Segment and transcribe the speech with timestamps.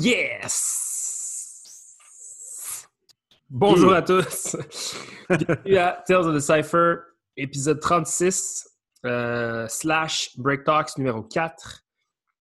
[0.00, 1.96] Yes!
[3.50, 4.56] Bonjour à tous!
[5.28, 6.98] Bienvenue à Tales of the Cypher,
[7.36, 8.68] épisode 36,
[9.06, 11.82] euh, slash Break Talks numéro 4.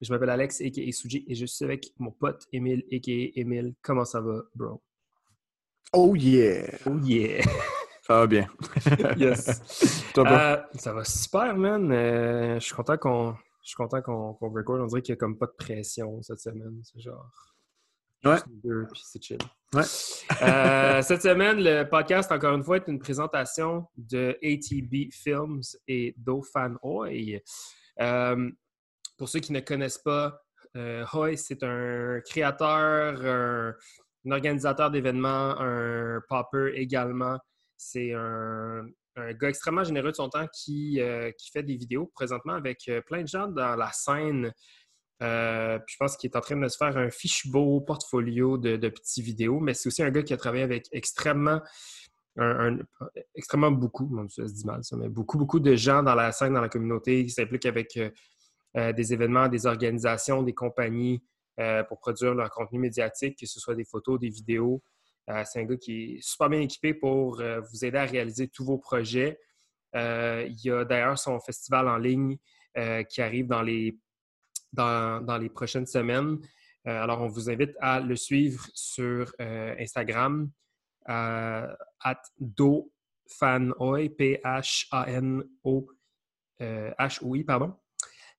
[0.02, 0.92] Je m'appelle Alex, a.k.a.
[0.92, 3.40] Suji, et je suis avec mon pote Emile, a.k.a.
[3.40, 3.74] Emile.
[3.82, 4.84] Comment ça va, bro?
[5.94, 6.78] Oh yeah!
[6.86, 7.44] Oh yeah!
[8.04, 8.48] Ça va bien.
[9.18, 10.14] yes!
[10.18, 11.92] Euh, ça va super, man.
[11.92, 14.80] Euh, je suis content qu'on je suis content qu'on qu'on record.
[14.80, 16.80] On dirait qu'il n'y a comme pas de pression cette semaine.
[16.84, 17.30] C'est genre.
[18.26, 18.38] Ouais.
[18.62, 19.38] puis c'est chill.
[19.74, 19.84] Ouais.
[20.42, 26.16] Euh, cette semaine, le podcast, encore une fois, est une présentation de ATB Films et
[26.18, 27.42] d'Ofan Hoy.
[28.00, 28.52] Euh,
[29.18, 30.42] pour ceux qui ne connaissent pas,
[30.76, 33.74] euh, Hoy, c'est un créateur, un,
[34.26, 37.38] un organisateur d'événements, un popper également.
[37.76, 42.12] C'est un, un gars extrêmement généreux de son temps qui, euh, qui fait des vidéos
[42.14, 44.52] présentement avec plein de gens dans la scène.
[45.24, 48.76] Euh, je pense qu'il est en train de se faire un fichu beau portfolio de,
[48.76, 51.62] de petites vidéos, mais c'est aussi un gars qui a travaillé avec extrêmement,
[53.34, 56.54] extrêmement beaucoup, ça se dit mal ça, mais beaucoup, beaucoup de gens dans la scène,
[56.54, 58.12] dans la communauté, qui s'impliquent avec euh,
[58.78, 61.24] euh, des événements, des organisations, des compagnies
[61.90, 64.84] pour produire leur contenu médiatique, que ce soit des photos, des vidéos.
[65.44, 68.78] C'est un gars qui est super bien équipé pour vous aider à réaliser tous vos
[68.78, 69.40] projets.
[69.96, 72.38] Il y a d'ailleurs son festival en ligne
[73.10, 73.98] qui arrive dans les,
[74.74, 76.40] dans, les prochaines semaines.
[76.88, 80.50] Euh, alors, on vous invite à le suivre sur euh, Instagram,
[81.10, 81.68] euh,
[82.02, 85.88] at dofanoy, P-H-A-N-O,
[86.62, 87.74] euh, H-O-I, pardon.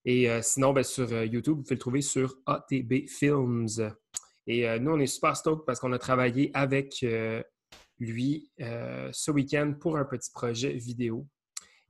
[0.05, 3.93] Et sinon, ben, sur YouTube, vous pouvez le trouver sur ATB Films.
[4.47, 7.05] Et nous, on est super stoked parce qu'on a travaillé avec
[7.99, 11.27] lui ce week-end pour un petit projet vidéo.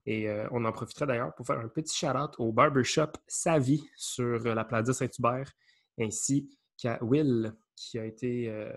[0.09, 4.47] Et euh, on en profiterait d'ailleurs pour faire un petit shout-out au barbershop Savy sur
[4.47, 5.53] euh, la Plaza Saint-Hubert,
[6.01, 6.49] ainsi
[6.79, 8.73] qu'à Will, qui a été euh,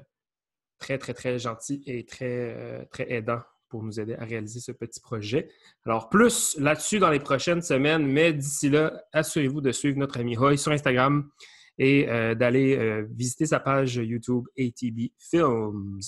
[0.77, 3.39] très, très, très gentil et très, très aidant
[3.69, 5.47] pour nous aider à réaliser ce petit projet.
[5.85, 10.37] Alors, plus là-dessus dans les prochaines semaines, mais d'ici là, assurez-vous de suivre notre ami
[10.37, 11.31] Hoy sur Instagram
[11.77, 12.05] et
[12.35, 16.01] d'aller visiter sa page YouTube ATB Films.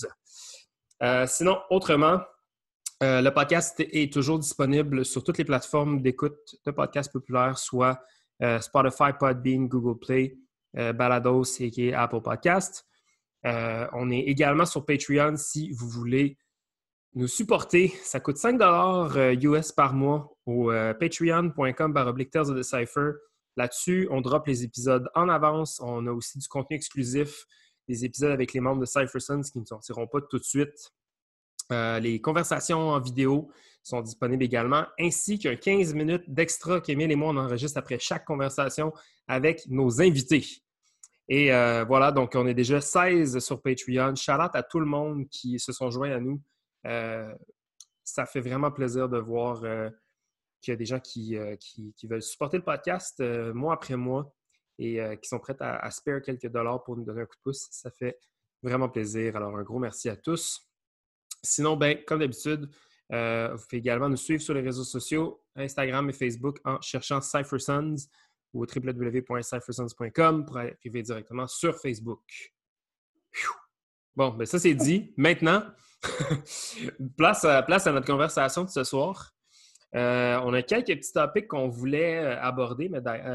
[1.26, 2.20] Sinon, autrement,
[3.04, 8.00] euh, le podcast est toujours disponible sur toutes les plateformes d'écoute de podcasts populaires, soit
[8.42, 10.38] euh, Spotify, Podbean, Google Play,
[10.78, 12.86] euh, Balados et Apple Podcast.
[13.44, 16.38] On est également sur Patreon si vous voulez
[17.14, 17.92] nous supporter.
[18.02, 18.58] Ça coûte 5
[19.42, 23.10] US par mois au patreon.com baroblique Cypher.
[23.58, 25.78] Là-dessus, on drop les épisodes en avance.
[25.84, 27.44] On a aussi du contenu exclusif,
[27.86, 30.94] des épisodes avec les membres de Cyphersons qui ne sortiront pas tout de suite.
[31.72, 33.50] Euh, les conversations en vidéo
[33.82, 38.24] sont disponibles également, ainsi qu'un 15 minutes d'extra qu'Emile et moi on enregistre après chaque
[38.24, 38.92] conversation
[39.26, 40.46] avec nos invités.
[41.28, 44.14] Et euh, voilà, donc on est déjà 16 sur Patreon.
[44.14, 46.40] Shout out à tout le monde qui se sont joints à nous.
[46.86, 47.32] Euh,
[48.04, 49.60] ça fait vraiment plaisir de voir
[50.60, 51.36] qu'il y a des gens qui,
[52.04, 53.22] veulent supporter le podcast
[53.54, 54.34] mois après mois
[54.78, 57.42] et qui sont prêts à, à spare quelques dollars pour nous donner un coup de
[57.42, 57.68] pouce.
[57.70, 58.18] Ça fait
[58.62, 59.36] vraiment plaisir.
[59.36, 60.68] Alors, un gros merci à tous.
[61.44, 62.68] Sinon, ben, comme d'habitude,
[63.12, 67.20] euh, vous pouvez également nous suivre sur les réseaux sociaux, Instagram et Facebook, en cherchant
[67.20, 67.96] CypherSons
[68.52, 72.22] ou www.cyphersons.com pour arriver directement sur Facebook.
[74.16, 75.12] Bon, ben ça c'est dit.
[75.16, 75.64] Maintenant,
[77.16, 79.32] place, à, notre conversation de ce soir.
[79.94, 82.90] Euh, on a quelques petits topics qu'on voulait euh, aborder,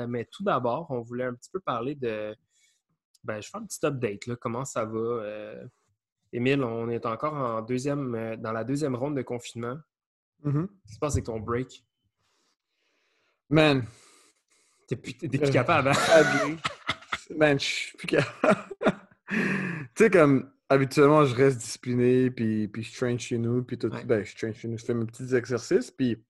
[0.08, 2.36] mais, tout d'abord, on voulait un petit peu parler de.
[3.24, 5.24] Ben, je fais un petit update, là, comment ça va.
[6.32, 9.78] Émile, on est encore en deuxième, euh, dans la deuxième ronde de confinement.
[10.44, 10.68] Mhm.
[10.68, 11.84] Qu'est-ce qui se passe avec ton break?
[13.50, 13.84] Man,
[14.90, 16.56] T'es plus, plus capable, hein?
[17.38, 18.66] man, je suis plus capable.
[19.30, 19.38] tu
[19.96, 23.90] sais, comme habituellement, je reste discipliné, puis, puis je traîne chez nous, puis tout.
[23.90, 24.04] Ouais.
[24.04, 26.24] Ben, je traîne chez nous, je fais mes petits exercices, puis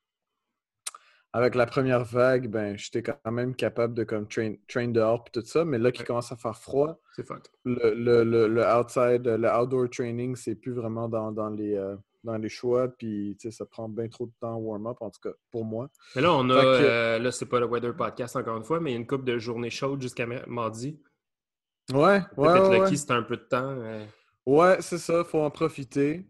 [1.34, 5.40] avec la première vague, ben, j'étais quand même capable de comme train, train dehors, puis
[5.42, 6.06] tout ça, mais là, qui Ouais.
[6.08, 7.00] commence à faire froid,
[7.66, 11.76] le, le, le, le outside, le outdoor training, c'est plus vraiment dans, dans les.
[11.76, 11.96] euh,
[12.26, 15.22] dans les choix, puis tu sais, ça prend bien trop de temps warm-up, en tout
[15.22, 15.90] cas, pour moi.
[16.18, 16.62] Mais là, on a.
[16.62, 19.00] Que- euh, là, c'est pas le Weather Podcast encore une fois, mais il y a
[19.00, 21.00] une couple de journées chaudes jusqu'à ma- mardi.
[21.94, 22.96] Ouais, Peut-être ouais, être ouais, lucky, ouais.
[22.98, 23.70] c'est un peu de temps.
[23.70, 24.06] euh.
[24.46, 26.28] Ouais, c'est ça, faut en profiter.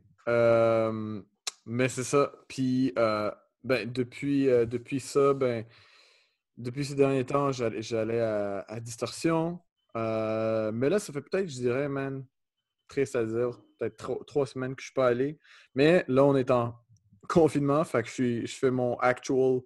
[1.65, 2.31] Mais c'est ça.
[2.47, 3.31] Puis, euh,
[3.63, 5.65] ben, depuis, euh, depuis ça, ben,
[6.57, 9.59] depuis ces derniers temps, j'allais, à, à Distorsion.
[9.97, 12.25] Euh, mais là, ça fait peut-être, je dirais, man,
[12.87, 15.39] triste à dire, peut-être tro- trois semaines que je suis pas allé.
[15.75, 16.75] Mais là, on est en
[17.29, 19.61] confinement, fait que je, suis, je fais mon actual,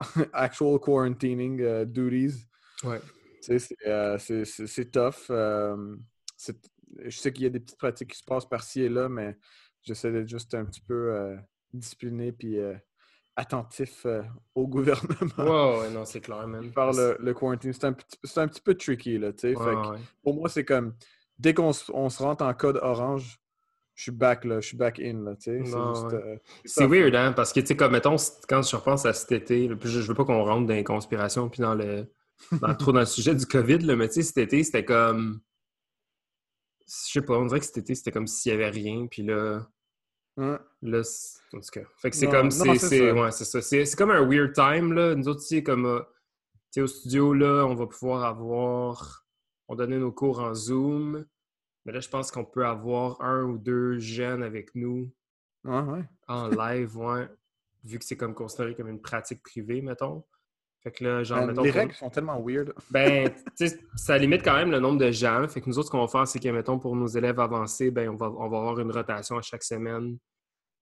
[0.32, 2.44] actual quarantining euh, duties.
[2.82, 3.00] Ouais.
[3.40, 5.26] C'est tough.
[5.28, 9.36] je sais qu'il y a des petites pratiques qui se passent par-ci et là, mais
[9.82, 11.36] j'essaie d'être juste un petit peu
[11.72, 12.58] discipliné puis
[13.36, 14.06] attentif
[14.54, 15.80] au gouvernement.
[15.80, 16.72] Ouais, non, c'est clair, même.
[16.72, 17.72] Par le, le quarantine.
[17.72, 19.54] C'est un, petit peu tricky, là, tu sais.
[20.22, 20.94] Pour moi, c'est comme,
[21.38, 23.40] dès qu'on se rentre en code orange,
[23.94, 26.18] je suis back, là, je suis back in, là, tu sais.
[26.64, 28.16] C'est weird, hein, parce que, tu sais, comme, mettons,
[28.48, 31.60] quand je repense à cet été, je, veux pas qu'on rentre dans les conspirations puis
[31.60, 32.10] dans le...
[32.78, 35.40] trop dans le sujet du COVID, là, mais tu sais, cet été, c'était comme...
[36.86, 39.22] Je sais pas, on dirait que cet été, c'était comme s'il y avait rien, puis
[39.22, 39.66] là...
[40.36, 41.02] Là,
[41.52, 41.82] en tout cas.
[41.98, 42.50] Fait que c'est comme.
[42.50, 43.60] C'est ouais, ça.
[43.62, 45.14] C'est comme un weird time, là.
[45.14, 45.86] Nous autres, sais, comme.
[45.86, 46.06] Euh, tu
[46.72, 49.26] sais, au studio, là, on va pouvoir avoir.
[49.68, 51.24] On donnait nos cours en Zoom.
[51.84, 55.12] Mais là, je pense qu'on peut avoir un ou deux jeunes avec nous.
[55.64, 56.04] ouais.
[56.26, 57.28] En live, ouais.
[57.84, 60.24] Vu que c'est comme considéré comme une pratique privée, mettons.
[60.84, 62.74] Fait que là, genre, mettons, Les règles sont tellement weird.
[62.90, 65.48] Ben, tu sais, ça limite quand même le nombre de gens.
[65.48, 67.90] Fait que nous autres, ce qu'on va faire, c'est que, mettons, pour nos élèves avancés,
[67.90, 70.18] ben, on va, on va avoir une rotation à chaque semaine.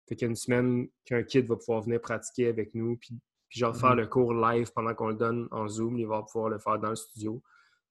[0.09, 3.17] Fait qu'il y a une semaine qu'un kid va pouvoir venir pratiquer avec nous, puis,
[3.49, 3.97] puis genre faire mm-hmm.
[3.97, 5.97] le cours live pendant qu'on le donne en Zoom.
[5.97, 7.41] Il va pouvoir le faire dans le studio.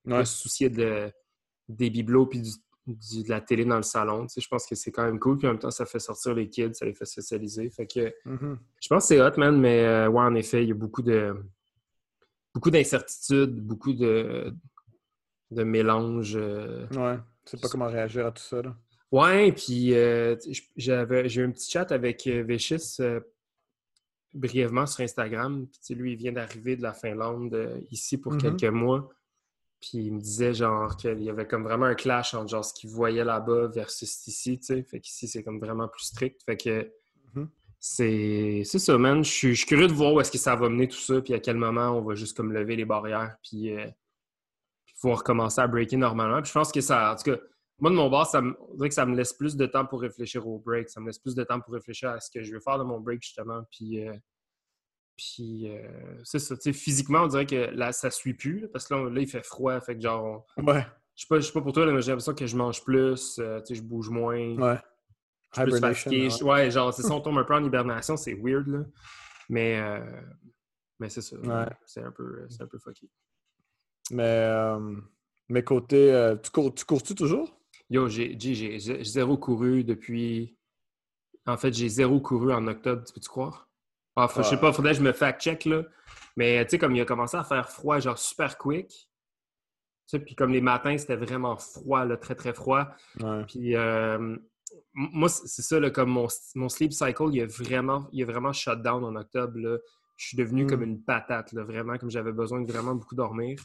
[0.05, 1.09] Pas se soucier de,
[1.69, 2.41] des bibelots puis
[2.87, 4.23] de la télé dans le salon.
[4.23, 5.37] Tu sais, je pense que c'est quand même cool.
[5.37, 7.69] Puis en même temps, ça fait sortir les kids, ça les fait socialiser.
[7.69, 8.57] Fait que mm-hmm.
[8.81, 11.03] je pense que c'est hot, man, mais euh, ouais, en effet, il y a beaucoup
[11.03, 11.33] de
[12.53, 14.53] beaucoup d'incertitudes, beaucoup de,
[15.51, 16.35] de mélanges.
[16.35, 18.61] Euh, ouais, tu sais pas comment réagir à tout ça.
[18.61, 18.75] Là.
[19.11, 20.35] Ouais, puis euh,
[20.77, 22.97] j'avais j'ai eu un petit chat avec euh, Véchis
[24.33, 25.67] brièvement sur Instagram.
[25.67, 28.57] Puis lui, il vient d'arriver de la Finlande ici pour mm-hmm.
[28.57, 29.09] quelques mois.
[29.81, 32.73] Puis il me disait genre qu'il y avait comme vraiment un clash entre genre ce
[32.73, 34.83] qu'il voyait là-bas versus ici, tu sais.
[34.83, 36.41] Fait qu'ici, c'est comme vraiment plus strict.
[36.45, 36.83] Fait que
[37.35, 37.47] mm-hmm.
[37.83, 39.23] C'est ça, man.
[39.23, 41.39] Je suis, curieux de voir où est-ce que ça va mener tout ça, puis à
[41.39, 43.87] quel moment on va juste comme lever les barrières, puis, euh,
[45.01, 46.43] pouvoir commencer à breaker normalement.
[46.43, 47.41] Puis je pense que ça, en tout cas,
[47.79, 50.01] moi de mon bord, ça me, dirait que ça me laisse plus de temps pour
[50.01, 50.89] réfléchir au break.
[50.89, 52.83] Ça me laisse plus de temps pour réfléchir à ce que je veux faire de
[52.83, 53.63] mon break, justement.
[53.71, 54.13] Puis, euh,
[55.17, 58.87] puis euh, c'est ça, tu sais, physiquement, on dirait que là, ça suit plus, parce
[58.87, 60.45] que là, là, il fait froid, fait que genre...
[60.57, 60.85] Ouais.
[61.15, 63.41] Je sais pas, sais pas pour toi, mais j'ai l'impression que je mange plus, tu
[63.41, 64.55] sais, je bouge moins.
[64.55, 64.77] Ouais.
[65.55, 66.71] Je Ouais.
[66.71, 68.79] genre, c'est ça, on tombe un peu en hibernation, c'est weird, là.
[69.49, 69.99] Mais, euh,
[70.99, 71.35] mais c'est ça.
[71.85, 73.09] C'est un peu, c'est un peu fucky.
[74.11, 74.95] Mais, euh,
[75.49, 77.59] mais côté, euh, tu, cours, tu cours-tu toujours?
[77.89, 80.57] Yo, j'ai zéro couru depuis.
[81.45, 83.67] En fait, j'ai zéro couru en octobre, tu peux-tu croire?
[84.15, 85.83] Ah, Je sais pas, faudrait que je me fact-check, là.
[86.37, 88.87] Mais tu sais, comme il a commencé à faire froid, genre super quick.
[88.89, 92.87] Tu sais, puis comme les matins, c'était vraiment froid, là, très, très froid.
[93.47, 93.75] Puis
[94.93, 98.81] moi, c'est ça, comme mon, mon, sleep cycle, il a vraiment, il a vraiment shut
[98.81, 99.81] down en octobre.
[100.17, 100.83] Je suis devenu comme hmm.
[100.83, 103.59] une patate, là, vraiment, comme j'avais besoin de vraiment beaucoup dormir.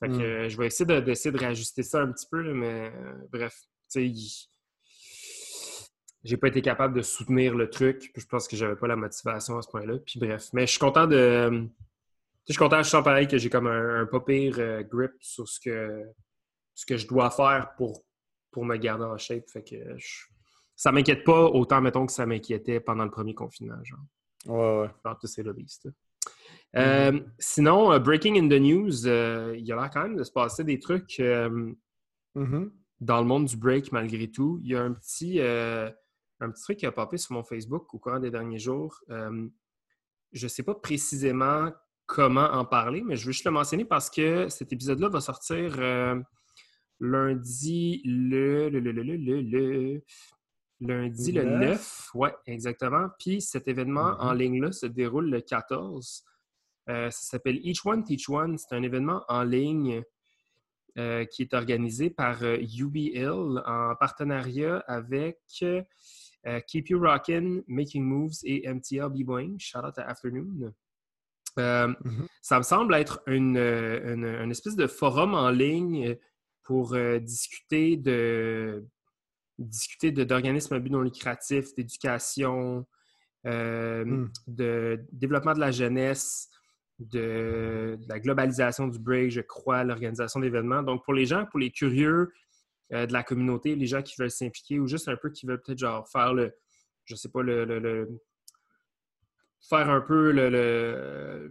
[0.00, 0.20] Fait que hmm.
[0.20, 3.54] euh, je vais essayer de, d'essayer de réajuster ça un petit peu, mais euh, bref,
[3.90, 4.48] tu sais,
[6.24, 8.10] j'ai pas été capable de soutenir le truc.
[8.12, 9.98] Puis je pense que j'avais pas la motivation à ce point-là.
[10.04, 11.68] Puis bref, mais je suis content de.
[12.46, 15.46] Je suis content, je sens pareil que j'ai comme un, pas pire euh, grip sur
[15.46, 16.02] ce que,
[16.74, 18.02] ce que je dois faire pour,
[18.50, 19.48] pour me garder en shape.
[19.50, 20.26] Fait que je,
[20.78, 23.82] ça m'inquiète pas autant, mettons, que ça m'inquiétait pendant le premier confinement.
[23.82, 23.98] Genre.
[24.46, 24.90] Ouais, ouais.
[25.04, 27.24] Alors, c'est le mm-hmm.
[27.40, 30.30] sinon, euh, breaking in the news, euh, il y a l'air quand même de se
[30.30, 31.72] passer des trucs euh,
[32.36, 32.70] mm-hmm.
[33.00, 34.60] dans le monde du break malgré tout.
[34.62, 37.98] Il y a un petit, un petit truc qui a popé sur mon Facebook au
[37.98, 39.00] cours des derniers jours.
[39.08, 41.72] je ne sais pas précisément
[42.06, 45.76] comment en parler, mais je veux juste le mentionner parce que cet épisode-là va sortir
[47.00, 50.02] lundi le, le, le, le, le,
[50.80, 53.08] Lundi le 9, oui, exactement.
[53.18, 54.38] Puis cet événement en mm-hmm.
[54.38, 56.24] ligne-là se déroule le 14.
[56.88, 58.56] Euh, ça s'appelle Each One Teach One.
[58.58, 60.02] C'est un événement en ligne
[60.96, 65.38] euh, qui est organisé par UBL euh, en partenariat avec
[66.66, 69.56] Keep You Rockin', Making Moves et MTL B-Boing.
[69.58, 70.72] Shout out à Afternoon.
[71.56, 72.26] Mm-hmm.
[72.40, 73.56] Ça me semble être une,
[74.50, 76.16] espèce de forum en ligne
[76.68, 78.84] pour discuter de
[79.58, 82.86] discuter d'organismes à but non lucratif, d'éducation,
[83.46, 84.30] euh, hmm.
[84.46, 86.48] de développement de la jeunesse,
[86.98, 90.82] de, la globalisation du break, je crois, l'organisation d'événements.
[90.82, 92.32] Donc, pour les gens, pour les curieux
[92.92, 95.62] euh, de la communauté, les gens qui veulent s'impliquer ou juste un peu qui veulent
[95.62, 96.52] peut-être genre faire le,
[97.04, 98.08] je sais pas, le,
[99.68, 101.50] faire un peu le,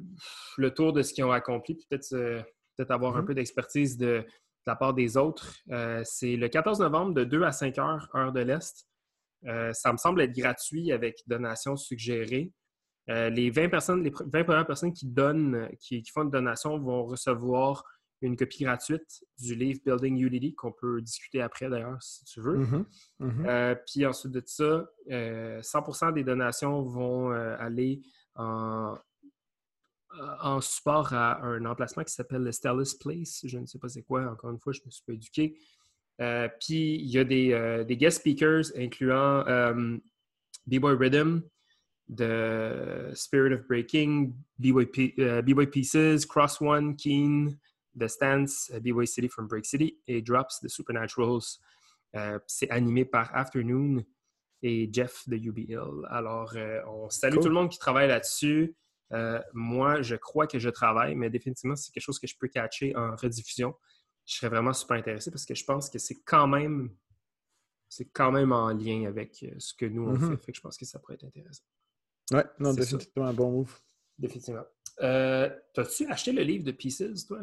[0.58, 2.46] le, tour de ce qu'ils ont accompli, peut-être
[2.78, 3.26] peut avoir un hmm.
[3.26, 4.24] peu d'expertise de
[4.68, 5.56] la part des autres.
[5.72, 8.88] Euh, c'est le 14 novembre de 2 à 5 heures, heure de l'Est.
[9.46, 12.52] Euh, ça me semble être gratuit avec donation suggérée.
[13.10, 17.06] Euh, les 20 personnes, les 20 premières personnes qui donnent, qui, font une donation vont
[17.06, 17.84] recevoir
[18.22, 22.58] une copie gratuite du livre Building Unity qu'on peut discuter après d'ailleurs si tu veux.
[22.58, 22.86] Mhm,
[23.20, 23.46] mhm.
[23.48, 28.02] Euh, puis ensuite de ça, 100% des donations vont aller
[28.36, 28.98] en,
[30.42, 33.42] en support à un emplacement qui s'appelle le Stellus Place.
[33.44, 35.58] Je ne sais pas c'est quoi, encore une fois, je me suis pas éduqué.
[36.60, 39.44] puis il y a des, des, guest speakers incluant
[40.68, 41.42] B-Boy Rhythm,
[42.10, 47.58] The Spirit of Breaking, B-Boy Pieces, Cross One, Keen,
[47.98, 51.60] The Stance, B-Boy City from Break City et Drops The Supernaturals.
[52.16, 54.04] Euh, c'est animé par Afternoon
[54.62, 56.08] et Jeff de UBL.
[56.10, 58.76] Alors, euh, on salue tout le monde qui travaille là-dessus.
[59.14, 62.48] Euh, moi, je crois que je travaille, mais définitivement, c'est quelque chose que je peux
[62.48, 63.74] catcher en rediffusion.
[64.26, 66.92] Je serais vraiment super intéressé parce que je pense que c'est quand même
[67.90, 70.32] c'est quand même en lien avec ce que nous on mm-hmm.
[70.32, 70.46] fait.
[70.46, 71.64] Fait que je pense que ça pourrait être intéressant.
[72.32, 73.80] Ouais, non, définitivement un bon move.
[74.18, 74.66] Définitivement.
[75.02, 77.40] Euh, T'as-tu acheté le livre de Pieces, toi?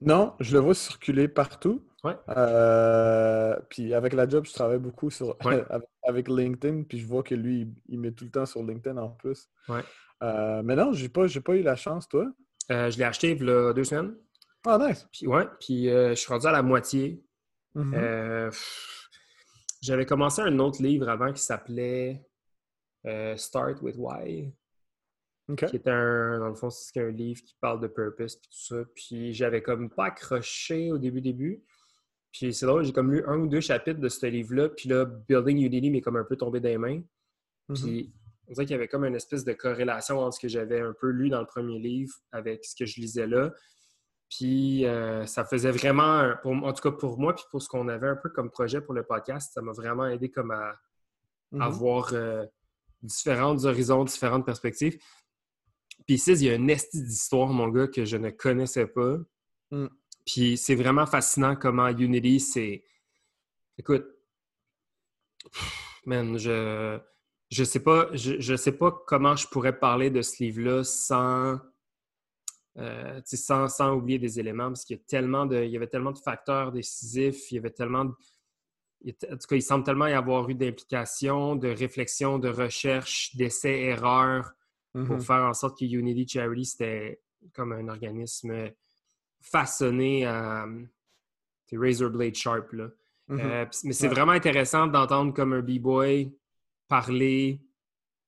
[0.00, 1.84] Non, je le vois circuler partout.
[2.04, 2.16] Ouais.
[2.28, 5.36] Euh, puis avec la job, je travaille beaucoup sur,
[6.02, 9.10] avec, LinkedIn, puis je vois que lui, il, met tout le temps sur LinkedIn en
[9.10, 9.48] plus.
[9.68, 9.82] Ouais.
[10.22, 12.26] Euh, mais non, j'ai pas, pas eu la chance, toi.
[12.70, 14.16] Euh, je l'ai acheté il y a deux semaines.
[14.66, 15.06] Ah, nice.
[15.12, 17.22] Puis ouais, puis je suis rendu à la moitié.
[17.76, 18.50] Mm-hmm.
[19.82, 22.26] J'avais commencé un autre livre avant qui s'appelait
[23.36, 24.52] Start with Why.
[25.54, 28.48] Qui est un, dans le fond, c'est un livre qui parle de purpose et tout
[28.50, 28.76] ça.
[28.96, 31.62] Puis j'avais comme pas accroché au début début.
[32.32, 34.70] Puis c'est drôle, j'ai comme lu un ou deux chapitres de ce livre-là.
[34.70, 37.00] Puis là, Building Unity m'est comme un peu tombé des mains.
[37.68, 37.82] Mm-hmm.
[37.82, 38.12] Puis
[38.48, 40.92] on dirait qu'il y avait comme une espèce de corrélation entre ce que j'avais un
[40.92, 43.52] peu lu dans le premier livre avec ce que je lisais là.
[44.28, 48.08] Puis euh, ça faisait vraiment, en tout cas pour moi, puis pour ce qu'on avait
[48.08, 50.74] un peu comme projet pour le podcast, ça m'a vraiment aidé comme à,
[51.52, 51.62] mm-hmm.
[51.62, 52.44] avoir euh,
[53.02, 54.98] différents horizons, différentes perspectives.
[56.06, 59.16] Puis ici, il y a une esti d'histoire, mon gars, que je ne connaissais pas.
[59.70, 59.86] Mm.
[60.24, 62.84] Puis c'est vraiment fascinant comment Unity, c'est.
[63.78, 64.06] Écoute,
[66.04, 66.98] man, je.
[67.50, 71.60] Je sais pas, je, sais pas comment je pourrais parler de ce livre-là sans,
[72.78, 75.62] euh, sans, sans, oublier des éléments, parce qu'il y a tellement de.
[75.62, 78.14] Il y avait tellement de facteurs décisifs, il y avait tellement de,
[79.04, 83.80] en tout cas, il semble tellement y avoir eu d'implications, de réflexion, de recherche, d'essais,
[83.82, 84.52] erreurs
[84.92, 85.20] pour mm-hmm.
[85.20, 87.20] faire en sorte que Unity Charity, c'était
[87.52, 88.70] comme un organisme
[89.40, 90.66] façonné à
[91.72, 92.72] Razor Blade Sharp.
[92.72, 92.88] Là.
[93.28, 93.40] Mm-hmm.
[93.40, 96.32] Euh, mais c'est vraiment intéressant d'entendre comme un B-boy
[96.88, 97.60] parler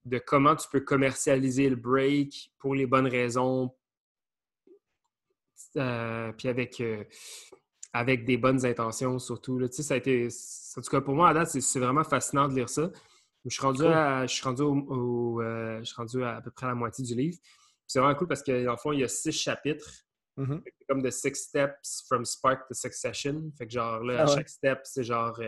[0.05, 3.75] de comment tu peux commercialiser le break pour les bonnes raisons,
[5.77, 7.05] euh, puis avec, euh,
[7.93, 9.59] avec des bonnes intentions surtout.
[9.59, 9.69] Là.
[9.71, 10.29] Ça a été,
[10.77, 12.91] en tout cas, pour moi, à date, c'est vraiment fascinant de lire ça.
[13.45, 16.67] Je suis rendu, à, je suis rendu, au, euh, je suis rendu à, peu près
[16.67, 17.39] à la moitié du livre.
[17.87, 20.05] C'est vraiment cool parce qu'en fond, il y a six chapitres.
[20.37, 20.63] Mm-hmm.
[20.89, 23.51] Comme de Six Steps from Spark to Succession.
[23.59, 25.41] Fait que genre là, à ah chaque step, c'est genre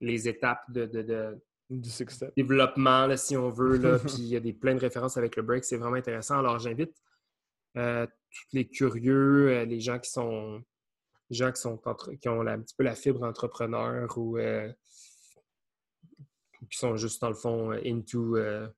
[0.00, 1.40] les étapes de, de,
[1.80, 2.32] du step.
[2.36, 3.76] développement, là, si on veut.
[3.78, 5.64] Là, puis il y a des, plein de références avec le break.
[5.64, 6.38] C'est vraiment intéressant.
[6.38, 6.94] Alors j'invite
[7.76, 10.62] euh, tous les curieux, les gens qui sont
[11.30, 11.80] gens qui sont
[12.20, 14.38] qui ont un petit peu la fibre entrepreneur ou
[16.70, 18.68] qui sont juste dans le fond euh, into, euh,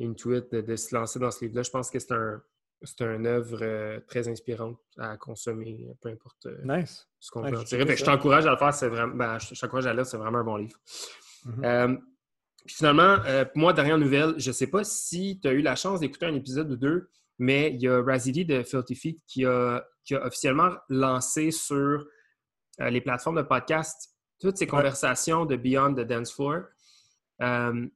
[0.00, 1.62] into it, de, se lancer dans ce livre-là.
[1.62, 2.42] Je pense que c'est un,
[2.82, 6.48] c'est une œuvre euh, très inspirante à consommer, peu importe
[7.20, 7.96] ce qu'on veut en tirer.
[7.96, 10.44] je t'encourage à le faire, c'est vraiment, ben, je t'encourage à lire, c'est vraiment un
[10.44, 10.78] bon livre.
[11.46, 12.00] Mm-hmm.
[12.64, 13.18] Puis finalement,
[13.54, 16.34] moi, dernière nouvelle, je ne sais pas si tu as eu la chance d'écouter un
[16.34, 20.24] épisode ou deux, mais il y a Razidi de Filthy Feet qui a, qui a
[20.24, 22.06] officiellement lancé sur
[22.78, 26.64] les plateformes de podcast toutes ces conversations de Beyond the Dance Floor.
[27.42, 27.86] Euh,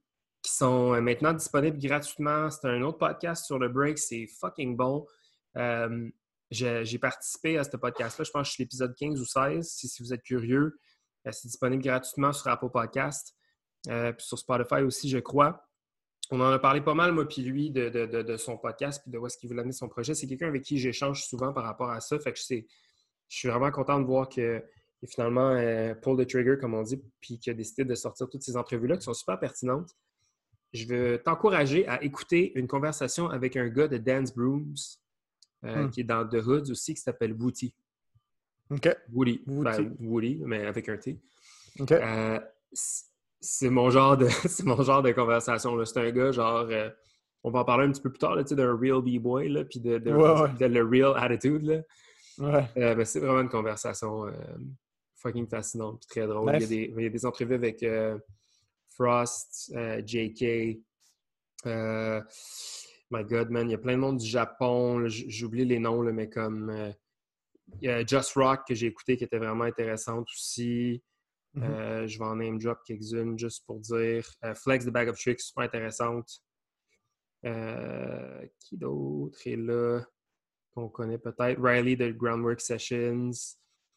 [0.41, 2.49] qui sont euh, maintenant disponibles gratuitement.
[2.49, 5.05] C'est un autre podcast sur le break, c'est fucking bon.
[5.57, 6.09] Euh,
[6.51, 9.67] j'ai participé à ce podcast-là, je pense que je suis l'épisode 15 ou 16.
[9.69, 10.79] Si, vous êtes curieux,
[11.29, 13.35] c'est disponible gratuitement sur Apple Podcast,
[13.83, 15.65] puis sur Spotify aussi, je crois.
[16.31, 19.25] On en a parlé pas mal, moi puis lui, de, son podcast, puis de où
[19.25, 20.13] est-ce qu'il veut amener son projet.
[20.13, 22.19] C'est quelqu'un avec qui j'échange souvent par rapport à ça.
[22.19, 22.61] Fait que je,
[23.27, 24.63] je suis vraiment content de voir que
[25.01, 28.29] et finalement euh, pull the trigger, comme on dit, puis qui a décidé de sortir
[28.29, 29.95] toutes ces entrevues-là qui sont super pertinentes.
[30.73, 34.75] Je veux t'encourager à écouter une conversation avec un gars de Dance Brooms
[35.63, 35.91] euh, hmm.
[35.91, 37.73] qui est dans The Hoods aussi, qui s'appelle Woody.
[38.69, 38.89] OK.
[39.11, 39.41] Woody.
[39.47, 41.19] Ben, Woody, mais avec un T.
[41.79, 41.91] OK.
[41.91, 42.39] Euh,
[43.41, 45.83] c'est mon genre de c'est mon genre de conversation.
[45.85, 46.67] C'est un gars, genre,
[47.43, 50.65] on va en parler un petit peu plus tard, d'un real B-boy, puis de, de,
[50.65, 51.63] le real attitude.
[51.63, 51.81] Là.
[52.37, 52.65] Ouais.
[52.75, 54.25] Ben, c'est vraiment une conversation
[55.19, 56.51] fucking fascinant puis très drôle.
[56.55, 58.17] Il, y a des, entrevues avec euh,
[58.89, 60.79] Frost, euh, JK.
[61.65, 62.21] Euh,
[63.11, 65.07] my God, man, il y a plein de monde du Japon.
[65.07, 66.93] J'oublie les noms, mais comme
[67.81, 71.03] Il y a Just Rock que j'ai écouté qui était vraiment intéressante aussi.
[71.57, 74.25] Euh, je vais en name drop quelques-unes juste pour dire.
[74.43, 76.29] Euh, Flex the Bag of Tricks, super intéressante.
[77.45, 80.01] Euh, qui d'autre est là
[80.71, 81.59] qu'on connaît peut-être?
[81.59, 83.31] Riley de Groundwork Sessions.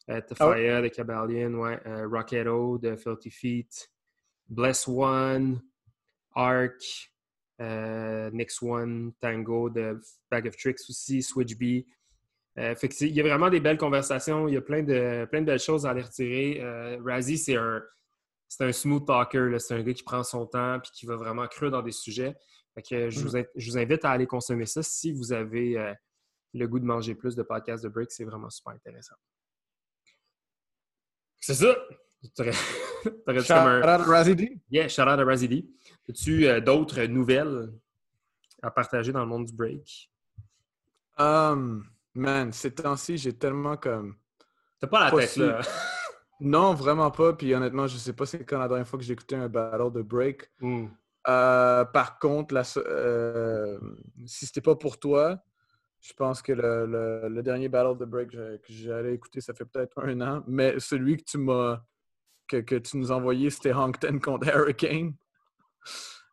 [0.09, 1.79] Euh, Tafaya de Cabalion, ouais.
[2.05, 3.89] Rocketo de Filthy Feet.
[4.47, 5.61] Bless One.
[6.35, 7.11] Arc.
[7.61, 9.13] Euh, Next One.
[9.21, 11.21] Tango de Bag of Tricks aussi.
[11.21, 11.85] Switch B.
[12.59, 14.47] Euh, fait que c'est- il y a vraiment des belles conversations.
[14.47, 16.61] Il y a plein de, plein de belles choses à aller retirer.
[16.61, 17.81] Euh, Razzie, c'est un,
[18.47, 19.49] c'est un smooth talker.
[19.49, 19.57] là.
[19.59, 22.35] C'est un gars qui prend son temps et qui va vraiment creux dans des sujets.
[22.75, 25.77] Fait que je, vous, in- je vous invite à aller consommer ça si vous avez
[25.77, 25.93] euh,
[26.53, 28.11] le goût de manger plus de podcasts de break.
[28.11, 29.15] C'est vraiment super intéressant.
[31.39, 31.75] C'est ça!
[32.35, 32.51] T'aurais-
[33.41, 34.57] Shout comme un- Razzie D.
[34.71, 35.65] Yeah, shout out à Razzie D.
[36.09, 37.73] As-tu euh, d'autres nouvelles
[38.61, 40.09] à partager dans le monde du break?
[41.17, 41.83] Um,
[42.15, 44.15] man, ces temps-ci, j'ai tellement comme.
[44.79, 45.61] T'as pas la Pas tête là.
[46.39, 47.33] Non, vraiment pas.
[47.33, 49.93] Puis honnêtement, je sais pas c'est quand la dernière fois que j'ai écouté un battle
[49.93, 50.51] de break.
[50.59, 50.87] Hmm.
[51.29, 53.79] Euh, par contre, la, euh,
[54.25, 55.37] si c'était pas pour toi,
[56.01, 59.63] je pense que le, le- le dernier battle de break que j'allais écouter, ça fait
[59.63, 60.43] peut-être un an.
[60.47, 61.81] Mais celui que tu m'as
[62.47, 65.13] que, que tu nous envoyé, c'était Hongton contre Hurricane.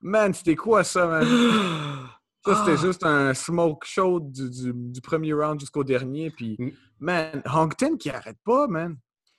[0.01, 1.25] Man, c'était quoi ça, man?
[2.45, 2.87] Ça, c'était Ah!
[2.87, 6.31] juste un smoke show du, du- du premier round jusqu'au dernier.
[6.31, 6.71] Puis, Mm.
[7.01, 8.97] man, Hongton qui arrête pas, man.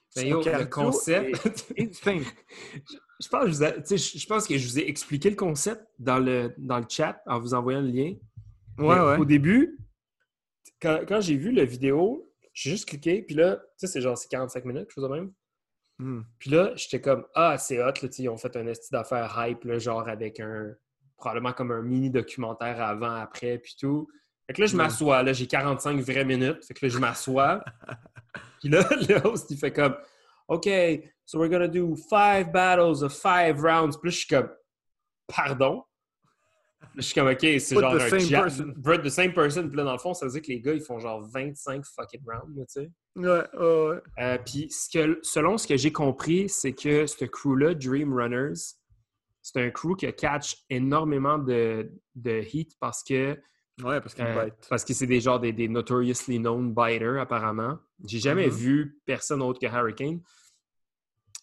[0.10, 1.72] Son yo, le concept.
[1.78, 1.94] est
[3.22, 6.54] je, pense que je, je- pense que je vous ai expliqué le concept dans le,
[6.58, 8.14] dans le chat en vous envoyant le lien.
[8.78, 9.18] Ouais, Mais ouais.
[9.18, 9.80] Au début,
[10.82, 14.18] quand, quand j'ai vu la vidéo, j'ai juste cliqué, puis là, tu sais, c'est genre
[14.18, 15.32] c'est 45 minutes, chose de même.
[16.00, 16.22] Mm.
[16.40, 19.64] Puis là, j'étais comme Ah, c'est hot, là, ils ont fait un esti d'affaires hype,
[19.64, 20.74] là, genre avec un
[21.22, 24.08] probablement comme un mini documentaire avant, après, puis tout.
[24.48, 26.66] Fait que là, je m'assois, là, j'ai 45 vraies minutes.
[26.66, 27.64] Fait que là, je m'assois.
[28.60, 29.96] puis là, le host, il fait comme
[30.50, 30.68] OK,
[31.24, 33.98] so we're gonna do five battles of five rounds.
[33.98, 34.50] Puis là, je suis comme
[35.28, 35.84] Pardon?
[36.96, 38.74] Je suis comme OK, c'est genre the un same person.
[39.04, 39.68] The same person.
[39.70, 41.86] Puis là, dans le fond, ça veut dire que les gars, ils font genre 25
[41.86, 42.92] fucking rounds, tu sais.
[43.16, 44.02] Ouais, ouais, ouais.
[44.20, 48.76] Euh, Puis ce que- selon ce que j'ai compris, c'est que ce crew-là, Dream Runners,
[49.42, 53.38] c'est un crew qui catch énormément de, de heat parce que
[53.84, 54.68] Ouais, parce qu'il euh, bite.
[54.70, 57.80] parce que c'est des genres des, des notoriously known biters apparemment.
[58.06, 58.54] J'ai jamais Mhm.
[58.54, 60.22] vu personne autre que Hurricane.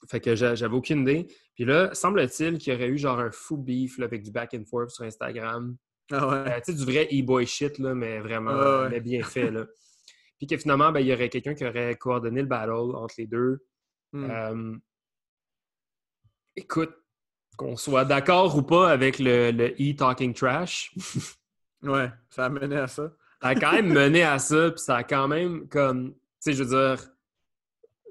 [0.09, 1.27] Fait que j'a- j'avais aucune idée.
[1.57, 4.55] Puis là, semble-t-il qu'il y aurait eu genre un fou beef là, avec du back
[4.55, 5.77] and forth sur Instagram.
[6.13, 6.53] Ah ouais.
[6.53, 8.89] Euh, tu sais, du vrai e-boy shit, là, mais vraiment ouais.
[8.91, 9.51] mais bien fait.
[9.51, 9.67] Là.
[10.39, 13.27] Puis que finalement, ben, il y aurait quelqu'un qui aurait coordonné le battle entre les
[13.27, 13.59] deux.
[14.13, 14.31] Mm.
[14.31, 14.77] Euh,
[16.57, 16.95] écoute,
[17.59, 20.95] qu'on soit d'accord ou pas avec le, le e-talking trash,
[21.83, 23.13] Ouais, ça a mené à ça.
[23.43, 26.53] ça a quand même mené à ça, puis ça a quand même comme, tu sais,
[26.55, 27.09] je veux dire,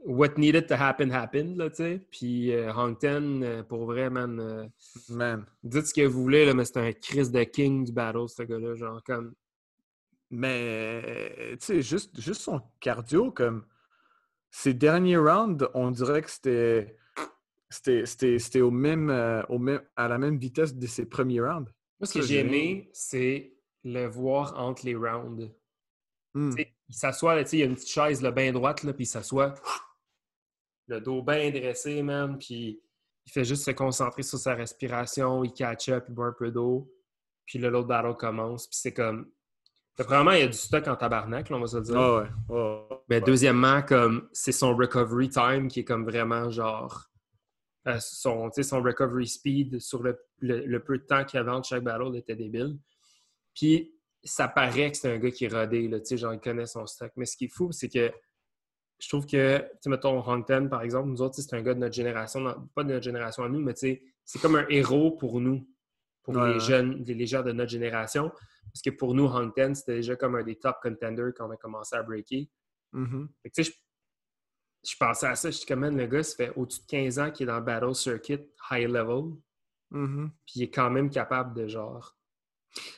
[0.06, 2.02] what needed to happen happened, là, tu sais.
[2.10, 4.68] Puis euh, Hongton, euh, pour vrai, man, euh,
[5.10, 5.46] Man.
[5.64, 8.44] dites ce que vous voulez, là, mais c'est un Chris de King du battle, ce
[8.44, 9.34] gars-là, genre comme.
[10.30, 13.66] Mais, tu sais, juste, juste son cardio, comme
[14.50, 16.98] ses derniers rounds, on dirait que c'était.
[17.70, 21.70] C'était, au même, euh, au même, à la même vitesse de ses premiers rounds.
[22.00, 23.54] Moi, ce que j'ai aimé, c'est
[23.84, 25.52] le voir entre les rounds.
[26.34, 26.52] Mm.
[26.52, 28.84] Sais, il s'assoit, là, tu sais, il y a une petite chaise là, bien droite,
[28.84, 29.56] là, puis il s'assoit,
[30.88, 32.82] le dos bien dressé, man, puis
[33.26, 36.52] il fait juste se concentrer sur sa respiration, il catch up, il boit un peu
[36.52, 36.94] d'eau,
[37.46, 39.30] puis là, l'autre battle commence, puis c'est comme...
[39.98, 41.98] Premièrement, il y a du stock en tabarnak, là, on va se le dire.
[41.98, 42.28] Ah ouais.
[42.50, 42.98] ouais.
[43.10, 47.10] Mais deuxièmement, comme c'est son recovery time qui est comme vraiment genre
[48.00, 51.67] son, son recovery speed sur le, le- le peu de temps qu'il y avait entre
[51.67, 52.78] chaque battle était débile.
[53.56, 56.86] Puis ça paraît que c'est un gars qui est rodé, là, genre il connaît son
[56.86, 57.12] stock.
[57.15, 58.12] Mais ce qui est fou, c'est que
[59.00, 61.93] je trouve que, tu mettons, Hongton, par exemple, nous autres, c'est un gars de notre
[61.93, 64.02] génération, pas de notre génération à nous, mais c'est
[64.41, 65.67] comme un héros pour nous,
[66.23, 68.30] pour Ouais, les jeunes, les, gens de notre génération.
[68.30, 71.58] Parce que pour nous, Hongton, c'était déjà comme un des top contenders quand on a
[71.58, 72.50] commencé à breaker.
[72.91, 73.30] Mhm.
[73.43, 73.71] Fait que, je,
[74.86, 77.32] je pensais à ça, je suis comme, le gars, ça fait au-dessus de 15 ans
[77.32, 78.40] qu'il est dans le Battle Circuit
[78.72, 79.34] high level,
[79.92, 80.32] Mhm.
[80.46, 82.16] puis il est quand même capable de genre.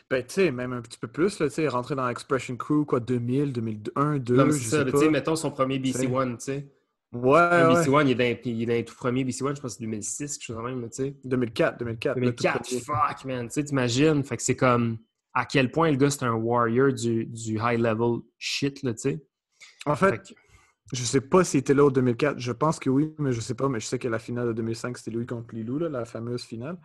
[0.10, 2.84] Ben, tu sais, même un petit peu plus, là, tu sais, rentrer dans Expression Crew,
[2.86, 5.94] quoi, 2000, 2001, 2, Non, mais je c'est ça, tu sais, mettons son premier Tu
[5.94, 6.08] sais.
[6.08, 6.68] BC1, tu sais.
[7.12, 7.74] Ouais, Le ouais.
[7.86, 9.84] BC1, il est, dans, il est dans les tout premiers BC1, je pense que c'est
[9.84, 11.16] 2006, quelque chose de même, tu sais.
[11.24, 12.16] 2004, 2004.
[12.20, 12.82] le tout 2004, premier.
[12.82, 14.24] fuck, man, tu sais, t'imagines.
[14.24, 14.98] Fait que c'est comme
[15.34, 19.02] à quel point le gars, c'est un warrior du, du high level shit, là, tu
[19.02, 19.24] sais.
[19.86, 20.40] En Fait fait, que-
[20.92, 22.40] je sais pas s'il était là au 2004.
[22.40, 23.70] Je pense que oui, mais je sais pas.
[23.70, 26.44] Mais je sais que la finale de 2005, c'était lui contre Lilou, là, la fameuse
[26.44, 26.78] finale.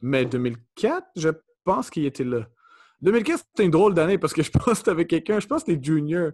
[0.00, 1.30] Mais 2004, je
[1.64, 2.46] pense qu'il était là.
[3.02, 5.64] 2015, c'était une drôle d'année parce que je pense que c'était avec quelqu'un, je pense
[5.64, 6.32] que c'était Junior.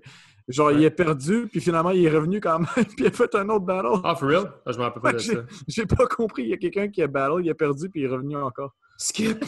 [0.49, 3.33] Genre, il est perdu, puis finalement, il est revenu quand même, puis il a fait
[3.37, 4.01] un autre battle.
[4.03, 4.53] Ah, for real?
[4.67, 5.45] Ah, je m'en rappelle pas de ça.
[5.69, 6.43] J'ai pas compris.
[6.43, 8.75] Il y a quelqu'un qui a battle, il a perdu, puis il est revenu encore.
[8.99, 9.45] Skip!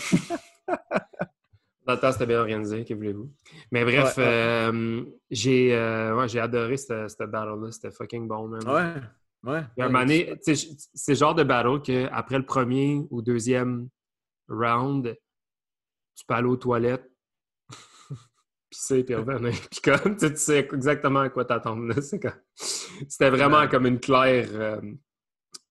[1.86, 3.30] Dans le temps, c'était bien organisé, que voulez-vous?
[3.70, 7.70] Mais bref, euh, j'ai euh, j'ai adoré cette, battle-là.
[7.70, 8.66] C'était fucking bon, man.
[8.66, 9.84] Ouais, ouais.
[9.84, 10.06] un moment
[10.42, 13.88] c'est le genre de battle qu'après le premier ou deuxième
[14.48, 15.14] round,
[16.14, 17.10] tu peux aller aux toilettes,
[18.70, 19.52] pisser, puis revenir.
[19.70, 21.92] puis comme, tu sais exactement à quoi t'attendre.
[22.00, 24.48] C'était vraiment comme une claire...
[24.52, 24.80] Euh,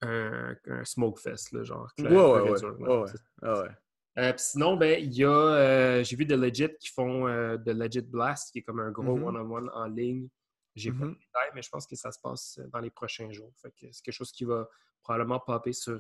[0.06, 1.89] un, un, smoke fest, là, genre.
[1.95, 3.08] Clair, ouais, ouais,
[3.41, 3.69] ouais.
[4.19, 7.71] Euh, sinon, ben, il y a, euh, j'ai vu de Legit qui font euh, de
[7.71, 9.23] Legit Blast, qui est comme un gros mm-hmm.
[9.23, 10.28] one-on-one en ligne.
[10.76, 11.19] J'ai pas de mm-hmm.
[11.19, 13.52] détails, mais je pense que ça se passe dans les prochains jours.
[13.62, 14.67] Fait que c'est quelque chose qui va
[15.02, 15.99] probablement popper sur,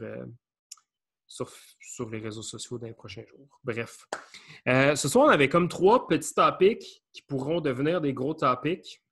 [1.27, 3.59] sur, sur, les réseaux sociaux dans les prochains jours.
[3.63, 4.05] Bref.
[4.65, 9.03] ce soir, on avait comme trois petits topics qui pourront devenir des gros topics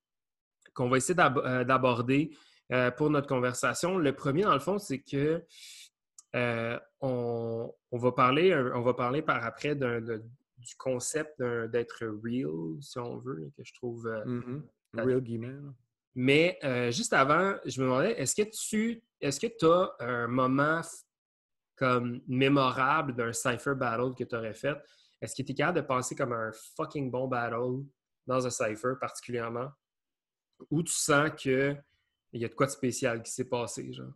[0.74, 2.36] qu'on va essayer d'aborder
[2.98, 3.98] pour notre conversation.
[3.98, 5.46] Le premier, dans le fond, c'est que
[7.04, 13.18] euh, on, va parler, on va parler par après du concept d'être real, si on
[13.18, 14.08] veut, que je trouve.
[14.08, 14.62] Euh, mm-hmm.
[14.94, 15.56] Real guillemets.
[16.14, 20.28] Mais euh, juste avant, je me demandais, est-ce que tu est-ce que tu as un
[20.28, 20.82] moment
[21.76, 24.76] comme mémorable d'un Cypher Battle que tu aurais fait?
[25.22, 27.86] Est-ce que tu es capable de penser comme un fucking bon battle
[28.28, 29.70] dans un Cypher particulièrement?
[30.70, 31.82] Où tu sens qu'il
[32.34, 34.14] y a de quoi de spécial qui s'est passé, genre?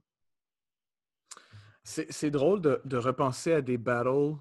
[1.85, 4.35] C'est drôle de, repenser à des battles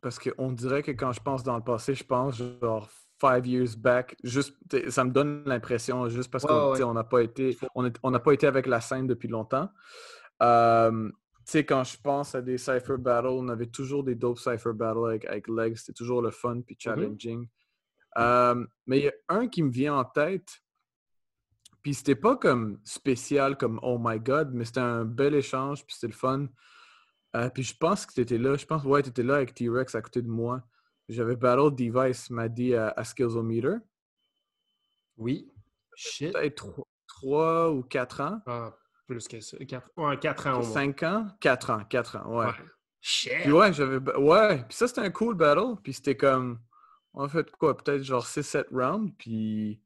[0.00, 2.88] parce qu'on dirait que quand je pense dans le passé, je pense genre
[3.20, 4.16] five years back.
[4.24, 4.56] Juste,
[4.90, 8.66] ça me donne l'impression juste parce qu'on n'a pas été, on n'a pas été avec
[8.66, 9.70] la scène depuis longtemps.
[10.42, 11.10] Euh,
[11.54, 15.24] quand je pense à des Cypher Battles, on avait toujours des dope Cypher Battles avec,
[15.26, 15.76] avec Legs.
[15.76, 16.82] C'était toujours le fun puis mm-hmm.
[16.82, 17.48] challenging.
[18.18, 20.48] Euh, mais il y a un qui me vient en tête.
[21.82, 25.94] Puis c'était pas comme spécial, comme Oh my God, mais c'était un bel échange, puis
[25.94, 26.46] c'était le fun.
[27.36, 28.56] Euh, puis je pense que tu étais là.
[28.56, 30.62] Je pense, ouais, tu étais là avec T-Rex à côté de moi.
[31.08, 33.76] J'avais Battle Device, m'a dit à, à Skillsometer.
[35.16, 35.52] Oui.
[35.96, 36.32] Shit.
[36.32, 38.40] Peut-être 3 ou 4 ans.
[38.46, 38.74] Ah,
[39.06, 39.56] plus que ça.
[39.58, 40.72] 4, ouais, 4 ans au moins.
[40.72, 41.26] 5 ans?
[41.40, 42.46] 4 ans, 4 ans, ouais.
[42.46, 42.52] ouais.
[43.00, 43.42] Shit.
[43.42, 43.98] Puis ouais, j'avais.
[44.16, 45.76] Ouais, puis ça, c'était un cool battle.
[45.82, 46.60] Puis c'était comme.
[47.12, 47.76] On a fait quoi?
[47.76, 49.12] Peut-être genre 6-7 rounds.
[49.18, 49.80] Puis.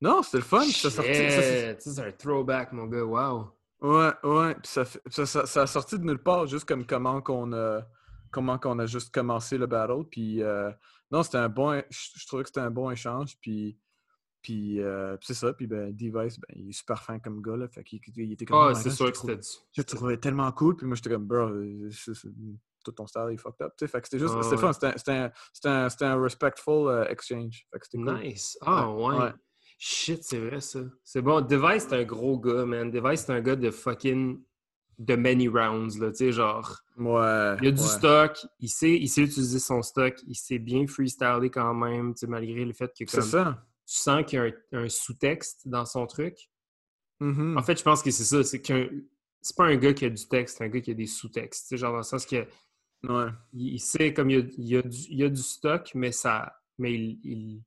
[0.00, 0.64] Non, c'était le fun.
[0.64, 0.90] Shit.
[0.90, 3.04] Ça, c'est un throwback, mon gars.
[3.04, 3.55] Wow.
[3.80, 4.54] Ouais, ouais.
[4.54, 7.82] Puis ça, ça, ça, a sorti de nulle part, juste comme comment qu'on a,
[8.30, 10.04] comment qu'on a juste commencé le battle.
[10.10, 10.70] Puis euh,
[11.10, 11.82] non, c'était un bon.
[11.90, 13.36] Je, trouvais que c'était un bon échange.
[13.40, 13.78] Puis,
[14.40, 15.52] puis, euh, c'est ça.
[15.52, 17.56] Puis ben, Device, ben, il est super fin comme gars.
[17.56, 18.58] Là, fait qu'il il était comme.
[18.58, 19.40] Ah, c'est sûr que c'était.
[19.72, 20.76] Je trouvais tellement cool.
[20.76, 21.50] Puis moi, j'étais comme, bro,
[22.84, 23.72] tout ton style est fucked up.
[23.78, 24.42] Fait que c'était juste.
[24.42, 24.72] c'était fun.
[24.72, 25.32] C'était un,
[25.64, 27.66] un, un, respectful uh, exchange.
[27.70, 28.20] Fait que c'était cool.
[28.20, 28.56] Nice.
[28.62, 29.32] Ah, ouais.
[29.78, 30.80] Shit, c'est vrai ça.
[31.04, 31.40] C'est bon.
[31.42, 32.90] Device, c'est un gros gars, man.
[32.90, 34.40] Device, c'est un gars de fucking.
[34.98, 36.10] de many rounds, là.
[36.10, 36.80] Tu sais, genre.
[36.96, 37.56] Ouais.
[37.60, 38.38] Il a du stock.
[38.58, 40.14] Il sait, il sait utiliser son stock.
[40.26, 43.04] Il sait bien freestyler quand même, tu sais, malgré le fait que.
[43.06, 43.62] C'est ça.
[43.86, 46.50] Tu sens qu'il y a un, sous-texte dans son truc.
[47.20, 47.58] Mm-hmm.
[47.58, 48.42] En fait, je pense que c'est ça.
[48.42, 48.88] C'est qu'un.
[49.42, 51.64] C'est pas un gars qui a du texte, c'est un gars qui a des sous-textes.
[51.64, 52.46] Tu sais, genre dans le sens que.
[53.04, 53.30] Ouais.
[53.52, 56.56] Il, sait comme il y a, du, il a du stock, mais ça.
[56.78, 57.62] Mais il il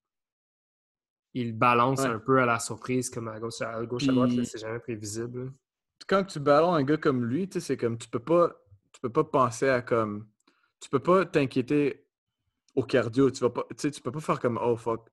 [1.54, 4.80] balance un peu à la surprise, comme à gauche à, gauche, à droite, c'est jamais
[4.80, 5.54] prévisible.
[6.08, 8.56] Quand tu balances un gars comme lui, c'est comme tu peux pas
[8.92, 10.28] tu peux pas penser à comme
[10.80, 12.08] tu peux pas t'inquiéter
[12.76, 15.10] au cardio, tu vas pas tu peux pas faire comme oh fuck,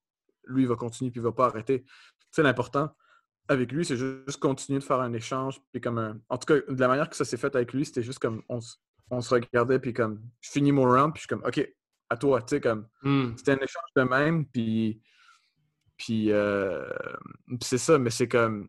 [0.47, 1.85] lui il va continuer puis il va pas arrêter.
[2.31, 2.91] C'est l'important
[3.49, 6.19] avec lui, c'est juste continuer de faire un échange puis comme un...
[6.29, 8.43] en tout cas de la manière que ça s'est fait avec lui, c'était juste comme
[8.49, 8.59] on,
[9.11, 11.75] on, se regardait puis comme je finis mon round puis je suis comme OK,
[12.11, 13.37] à toi, tu sais comme hmm.
[13.37, 15.01] c'était un échange de même puis
[16.31, 16.89] euh,
[17.49, 18.69] puis c'est ça, mais c'est comme.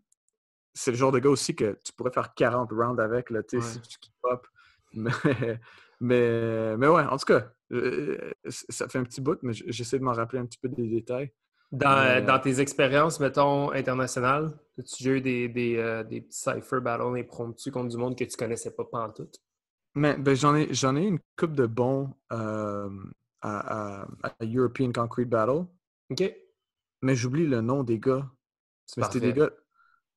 [0.74, 3.60] C'est le genre de gars aussi que tu pourrais faire 40 rounds avec, là, tu
[3.60, 4.46] sais, si tu keep up.
[6.00, 10.04] Mais, mais, ouais, en tout cas, euh, ça fait un petit bout, mais j'essaie de
[10.04, 11.32] m'en rappeler un petit peu des détails.
[11.72, 17.74] Dans, dans tes expériences, mettons, internationales, as-tu eu des, des, des petits cypher battles impromptus
[17.74, 18.86] contre du monde que tu connaissais pas
[19.16, 19.28] tout
[19.96, 22.90] Mais ben, j'en ai j'en ai une coupe de bons euh,
[23.42, 25.66] à, à, European Concrete Battle.
[26.12, 26.47] OK.
[27.02, 28.30] Mais j'oublie le nom des gars.
[28.96, 29.52] Mais c'était des gars.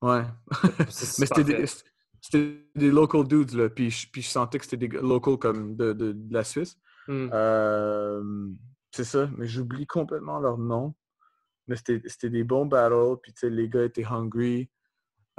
[0.02, 0.24] Ouais.
[0.78, 1.66] mais c'était des,
[2.20, 3.68] c'était des local dudes, là.
[3.68, 6.78] Puis, je, puis je sentais que c'était des gars local comme de, de, la Suisse.
[7.08, 8.48] Euh,
[8.92, 9.28] c'est ça.
[9.36, 10.94] Mais j'oublie complètement leur nom.
[11.66, 13.16] Mais c'était des bons battles.
[13.22, 14.70] Puis, tu sais, les gars étaient hungry.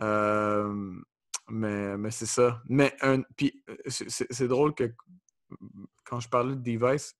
[0.01, 0.93] Euh,
[1.49, 2.61] mais mais c'est ça.
[2.67, 4.93] Mais un, puis c'est drôle que
[6.05, 7.13] quand je parlais de Device,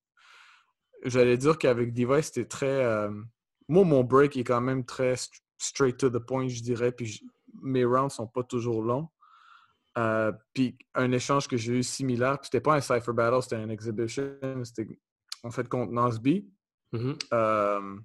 [1.03, 2.85] j'allais dire qu'avec Device, c'était très.
[2.85, 3.11] euh,
[3.71, 6.91] Moi, mon break est quand même très st- straight to the point, je dirais.
[6.91, 7.21] Puis
[7.61, 9.07] mes rounds sont pas toujours longs.
[9.97, 13.55] Euh, puis un échange que j'ai eu similaire, puis c'était pas un Cypher Battle, c'était
[13.55, 14.37] un exhibition.
[14.63, 14.87] C'était
[15.43, 16.49] en fait contre Nasby.
[16.91, 17.15] Mhm.
[17.33, 17.95] Euh,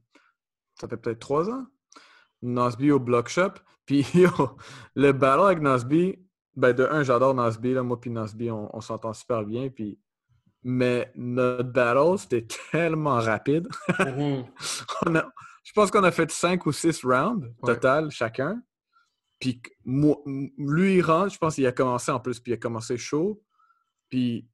[0.81, 1.67] ça fait peut-être trois ans.
[2.43, 3.53] Nasby au Block Shop.
[3.87, 4.05] Puis
[4.95, 6.19] le battle avec Nasby,
[6.55, 7.73] ben de un, j'adore Nasby.
[7.75, 9.69] Là, moi puis Nasby, on, on s'entend super bien.
[9.69, 9.99] Puis...
[10.69, 13.69] Mais notre battle, c'était tellement rapide.
[14.01, 14.45] Mhm.
[15.07, 15.29] On a-
[15.67, 17.75] je pense qu'on a fait cinq ou six rounds Ouais.
[17.75, 18.63] total chacun.
[19.41, 20.23] Puis moi-
[20.57, 23.43] lui, il rentre, je pense qu'il a commencé en plus, puis il a commencé chaud.
[24.09, 24.47] Puis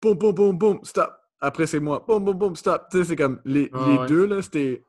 [0.00, 1.12] boum, boum, boum, boum, stop.
[1.40, 2.02] Après, c'est moi.
[2.08, 2.86] Boum, boum, boum, stop.
[2.90, 4.06] Tu sais, c'est comme les, Ah les ouais.
[4.06, 4.82] deux, là, c'était.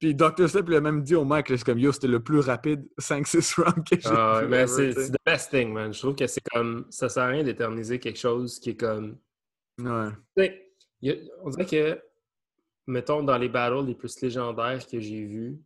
[0.00, 0.48] Puis Dr.
[0.48, 3.54] Step, il a même dit au mec, c'est comme yo, c'était le plus rapide 5-6
[3.62, 5.94] rounds que j'ai Ah mais ever, c'est the best thing, man.
[5.94, 6.86] Je trouve que c'est comme.
[6.90, 9.16] Ça sert à rien d'éterniser quelque chose qui est comme.
[9.78, 10.10] Ouais.
[10.38, 12.02] A- on dirait que,
[12.86, 15.58] mettons, dans les battles les plus légendaires que j'ai vus,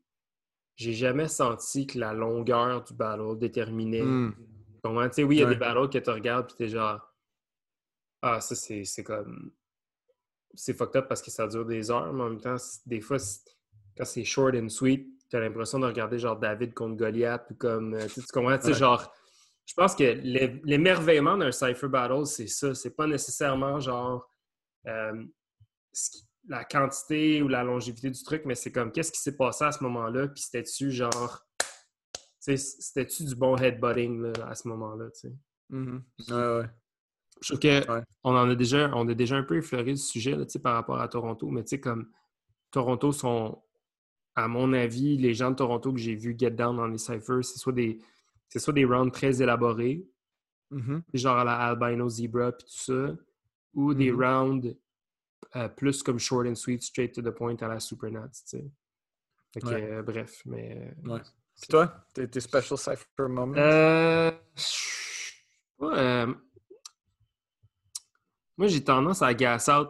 [0.76, 4.02] j'ai jamais senti que la longueur du battle déterminait.
[4.02, 4.34] Hmm.
[4.82, 5.54] Comment, tu sais, oui, il y a Ouais.
[5.54, 7.00] des battles que tu regardes puis t'es genre.
[8.22, 9.52] Ah, ça, c'est c'est comme.
[10.54, 13.18] C'est fucked up parce que ça dure des heures, mais en même temps, des fois,
[13.96, 17.94] quand c'est short and sweet, t'as l'impression de regarder genre David contre Goliath ou comme.
[17.94, 18.56] euh, Tu tu comprends?
[18.56, 18.74] Tu sais, Ouais.
[18.78, 19.12] genre.
[19.66, 22.74] Je pense que l'é- l'émerveillement d'un Cypher Battle, c'est ça.
[22.74, 24.30] C'est pas nécessairement genre.
[24.86, 25.24] euh,
[25.92, 29.36] ce qui- la quantité ou la longévité du truc, mais c'est comme qu'est-ce qui s'est
[29.36, 31.42] passé à ce moment-là, puis c'était-tu genre.
[32.40, 35.32] C'était-tu du bon headbutting là, à ce moment-là, tu sais?
[35.70, 36.04] Mhm.
[36.30, 36.70] Ouais, ouais.
[37.42, 38.02] Je trouve que Ouais.
[38.22, 40.58] on en a déjà, on a déjà un peu effleuré le sujet là, tu sais,
[40.60, 42.08] par rapport à Toronto, mais tu sais, comme
[42.70, 43.62] Toronto sont,
[44.36, 47.44] à mon avis, les gens de Toronto que j'ai vus get down dans les cyphers,
[47.44, 47.98] c'est soit des
[48.48, 50.06] c'est soit des rounds très élaborés,
[50.70, 51.02] Mhm.
[51.14, 53.16] genre à la Albino Zebra puis tout ça,
[53.74, 54.22] ou des Mhm.
[54.24, 54.76] rounds
[55.56, 58.70] euh, plus comme short and sweet, straight to the point à la Supernats, tu sais.
[59.54, 59.82] Fait que, Ouais.
[59.92, 60.94] euh, bref, mais...
[61.06, 61.20] euh, Ouais.
[61.60, 63.56] Puis toi, tes, special cipher moments?
[63.56, 64.30] Euh,
[65.78, 66.34] ouais, euh,
[68.58, 69.88] moi, j'ai tendance à gas out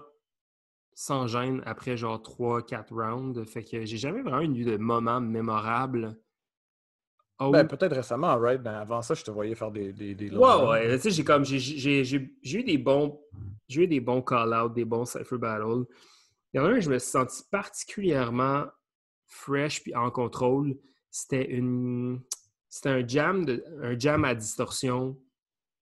[0.94, 3.44] sans gêne après genre 3-4 rounds.
[3.44, 6.18] Fait que j'ai jamais vraiment eu de moment mémorable.
[7.38, 8.62] Oh, Ben, peut-être récemment, right?
[8.62, 10.96] Ben, avant ça, je te voyais faire des, des, des longs ouais, ouais.
[10.96, 13.20] Tu sais, j'ai comme eu des bons
[13.68, 15.84] j'ai eu des bons call-outs, des bons cypher battles.
[16.54, 18.66] Il y en a un que je me suis senti particulièrement
[19.26, 20.76] fresh puis en contrôle.
[21.10, 22.20] C'était une
[22.68, 25.18] c'était un jam de, un jam à distorsion.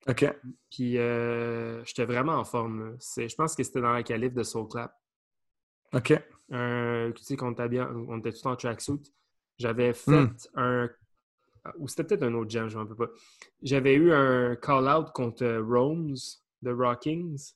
[0.09, 0.25] OK.
[0.71, 2.97] Puis euh, j'étais vraiment en forme.
[3.17, 4.93] Je pense que c'était dans la calife de Soul Clap.
[5.95, 6.13] OK.
[6.51, 9.01] Un, tu sais, qu'on était, bien- on était tout en tracksuit.
[9.59, 10.37] J'avais fait Hmm.
[10.57, 10.91] un.
[11.79, 13.13] Ou c'était peut-être un autre jam, je ne me rappelle pas.
[13.63, 17.53] J'avais eu un call-out contre euh, Rome's de Rockings.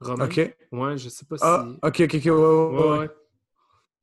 [0.00, 0.26] Romain?
[0.26, 0.56] OK.
[0.72, 1.44] Ouais, je sais pas si.
[1.44, 2.24] Ah, OK, OK, OK.
[2.24, 3.10] Ouais, ouais.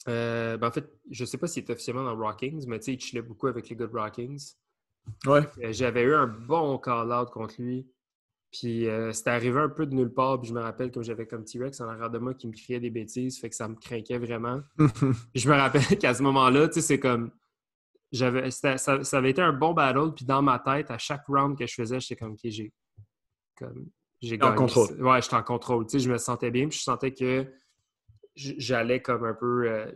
[0.07, 2.93] Euh, ben en fait, je sais pas s'il est officiellement dans Rockings, mais tu sais,
[2.93, 4.53] il chillait beaucoup avec les gars de Rockings.
[5.25, 5.47] Ouais.
[5.63, 7.87] Euh, J'avais eu un bon call-out contre lui.
[8.51, 10.39] Puis euh, c'était arrivé un peu de nulle part.
[10.39, 12.79] Puis je me rappelle comme j'avais comme T-Rex en arrière de moi qui me criait
[12.79, 13.39] des bêtises.
[13.39, 14.61] Fait que ça me craquait vraiment.
[14.77, 17.31] Puis je me rappelle qu'à ce moment-là, tu sais, c'est comme.
[18.11, 20.13] J'avais ça, ça avait été un bon battle.
[20.15, 22.71] Puis dans ma tête, à chaque round que je faisais, j'étais comme, OK, j'ai.
[23.57, 23.87] Comme,
[24.21, 24.55] j'ai En gagné.
[24.55, 25.01] contrôle.
[25.03, 25.85] Ouais, j'étais en contrôle.
[25.85, 26.67] Tu sais, je me sentais bien.
[26.67, 27.51] Puis je sentais que
[28.35, 29.67] j'allais comme un peu.
[29.69, 29.91] euh,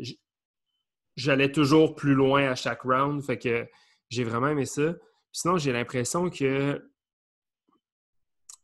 [1.15, 3.23] j'allais toujours plus loin à chaque round.
[3.23, 3.67] Fait que
[4.09, 4.93] j'ai vraiment aimé ça.
[4.93, 5.01] Puis
[5.41, 6.89] sinon, j'ai l'impression que.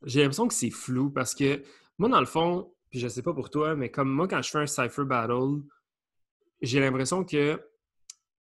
[0.04, 1.62] J'ai l'impression que c'est flou parce que
[2.00, 4.50] moi, dans le fond, puis je sais pas pour toi, mais comme moi, quand je
[4.50, 5.62] fais un Cypher Battle,
[6.62, 7.62] j'ai l'impression que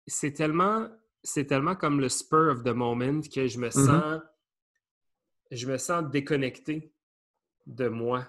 [0.07, 0.87] c'est tellement.
[1.25, 4.21] C'est tellement comme le spur of the moment que je me sens.
[5.51, 6.91] Je me sens déconnecté
[7.67, 8.27] de moi.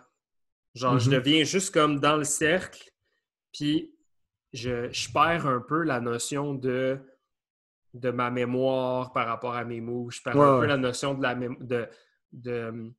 [0.74, 1.10] Genre, je Mhm.
[1.10, 2.90] deviens juste comme dans le cercle,
[3.52, 3.94] puis
[4.52, 7.00] je, je perds un peu la notion de,
[7.94, 10.10] de ma mémoire par rapport à mes mots.
[10.10, 11.88] Je perds un peu la notion de la de,
[12.32, 12.94] de hum,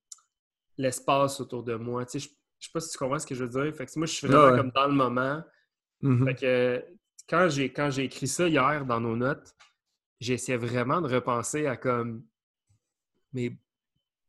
[0.78, 2.06] l'espace autour de moi.
[2.06, 3.76] Tu sais, je, je sais pas si tu comprends ce que je veux dire.
[3.76, 5.44] Fait que moi, je suis vraiment Ouais, comme dans le moment.
[6.02, 6.28] Mhm.
[6.28, 6.86] Fait que
[7.30, 9.56] quand j'ai quand j'ai écrit ça hier dans nos notes,
[10.20, 12.26] j'essayais vraiment de repenser à comme
[13.34, 13.58] mes,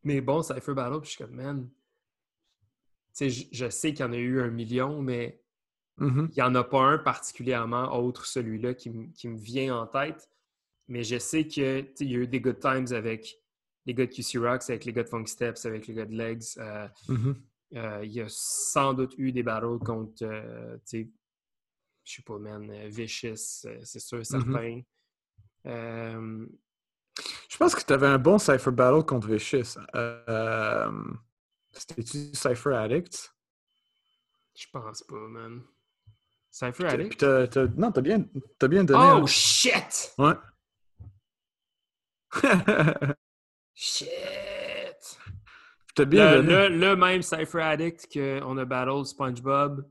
[0.02, 1.00] mes bons Cypher Battles.
[1.00, 1.68] Puis je suis comme, man,
[3.20, 5.40] je, je sais qu'il y en a eu un million, mais
[5.98, 6.28] Mhm.
[6.30, 9.86] il n'y en a pas un particulièrement autre, celui-là, qui, me- qui me vient en
[9.86, 10.28] tête.
[10.88, 13.40] Mais je sais que tu sais, il y a eu des good times avec
[13.86, 16.14] les gars de QC Rocks, avec les gars de Funk Steps, avec les gars de
[16.14, 16.44] Legs.
[16.58, 17.42] Euh, Mhm.
[17.76, 20.76] euh, il y a sans doute eu des battles contre, euh,
[22.06, 23.36] je sais pas, man, Vicious,
[23.82, 24.80] c'est sûr, certain.
[25.66, 26.46] Euh,
[27.50, 29.76] Je pense que tu avais un bon Cypher Battle contre Vicious.
[29.94, 30.90] Euh,
[31.72, 33.34] C'était-tu Cypher Addict?
[34.58, 35.62] Je pense pas, man.
[36.50, 37.22] Cypher Addict?
[37.76, 38.24] non, t'as bien,
[38.68, 39.20] bien donné.
[39.22, 40.14] Oh, shit!
[40.16, 40.34] Ouais.
[43.74, 44.08] Shit!
[45.94, 46.68] t'as bien Le, donné.
[46.68, 49.86] le- le même Cypher Addict qu'on a battle SpongeBob.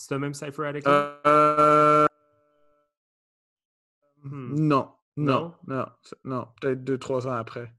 [0.00, 0.86] C'est le même Cypher Addict?
[0.86, 1.20] là?
[1.26, 2.06] Euh,
[4.22, 4.54] Hmm.
[4.54, 5.54] Non, Non?
[5.66, 5.86] non,
[6.24, 6.48] non.
[6.60, 7.72] Peut-être deux, trois ans après.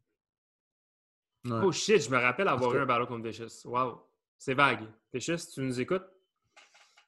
[1.46, 1.60] Ouais.
[1.64, 3.66] Oh shit, je me rappelle avoir eu un battle contre Vicious.
[3.66, 4.02] Wow.
[4.38, 4.82] C'est vague.
[5.14, 6.04] Vicious, tu nous écoutes,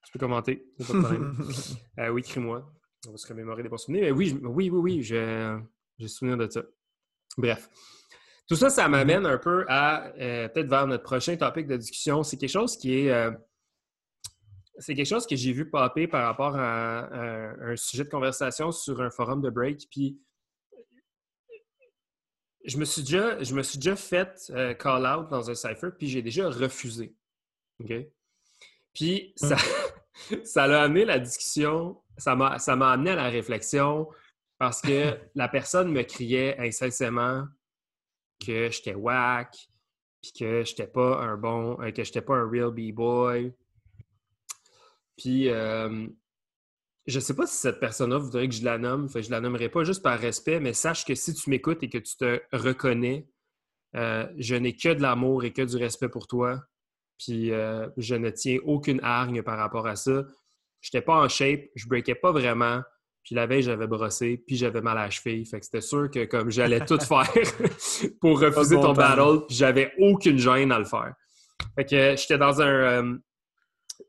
[0.05, 0.65] tu peux commenter.
[0.77, 1.35] pas de problème.
[1.99, 2.71] Euh, oui, crie-moi.
[3.07, 4.03] On va se remémorer des bons souvenirs.
[4.03, 5.59] Mais oui, je- oui, oui, oui, je-
[5.97, 6.61] j'ai souvenir de ça.
[7.37, 7.69] Bref.
[8.47, 12.23] Tout ça, ça m'amène un peu à euh, peut-être vers notre prochain topic de discussion.
[12.23, 13.11] C'est quelque chose qui est.
[14.77, 18.71] c'est quelque chose que j'ai vu popper par rapport à, à un sujet de conversation
[18.71, 19.87] sur un forum de break.
[19.89, 20.19] Puis
[22.65, 25.89] je me suis déjà, je me suis déjà fait euh, call out dans un cipher,
[25.97, 27.15] puis j'ai déjà refusé.
[27.79, 27.93] OK?
[28.93, 29.57] Puis ça,
[30.43, 34.07] ça l'a amené la discussion, ça m'a, ça m'a amené à la réflexion
[34.57, 37.47] parce que la personne me criait incessamment
[38.45, 39.55] que j'étais whack,
[40.21, 43.53] puis que j'étais pas un bon, euh, que j'étais pas un real b-boy.
[45.17, 46.07] Puis euh,
[47.07, 49.69] je sais pas si cette personne-là voudrait que je la nomme, fait je la nommerai
[49.69, 53.27] pas juste par respect, mais sache que si tu m'écoutes et que tu te reconnais,
[53.95, 56.63] euh, je n'ai que de l'amour et que du respect pour toi.
[57.17, 60.23] Puis euh, je ne tiens aucune hargne par rapport à ça.
[60.79, 62.81] Je n'étais pas en shape, je breakais pas vraiment.
[63.23, 65.45] Puis la veille, j'avais brossé, puis j'avais mal à la cheville.
[65.45, 67.31] Fait que c'était sûr que comme j'allais tout faire
[68.21, 68.93] pour refuser bon ton temps.
[68.93, 71.13] battle, puis j'avais aucune gêne à le faire.
[71.75, 72.65] Fait que j'étais dans un.
[72.65, 73.17] euh,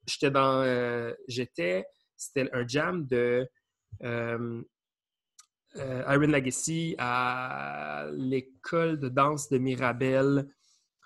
[0.07, 0.63] j'étais dans.
[0.63, 1.85] euh, j'étais.
[2.17, 3.49] C'était un jam de
[4.03, 4.63] euh,
[5.77, 10.49] euh, Iron Legacy à l'école de danse de Mirabel.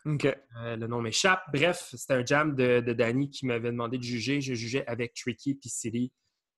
[0.04, 1.42] Le nom m'échappe.
[1.52, 4.40] Bref, c'était un jam de, de Danny qui m'avait demandé de juger.
[4.40, 6.12] Je jugeais avec Tricky puis Silly.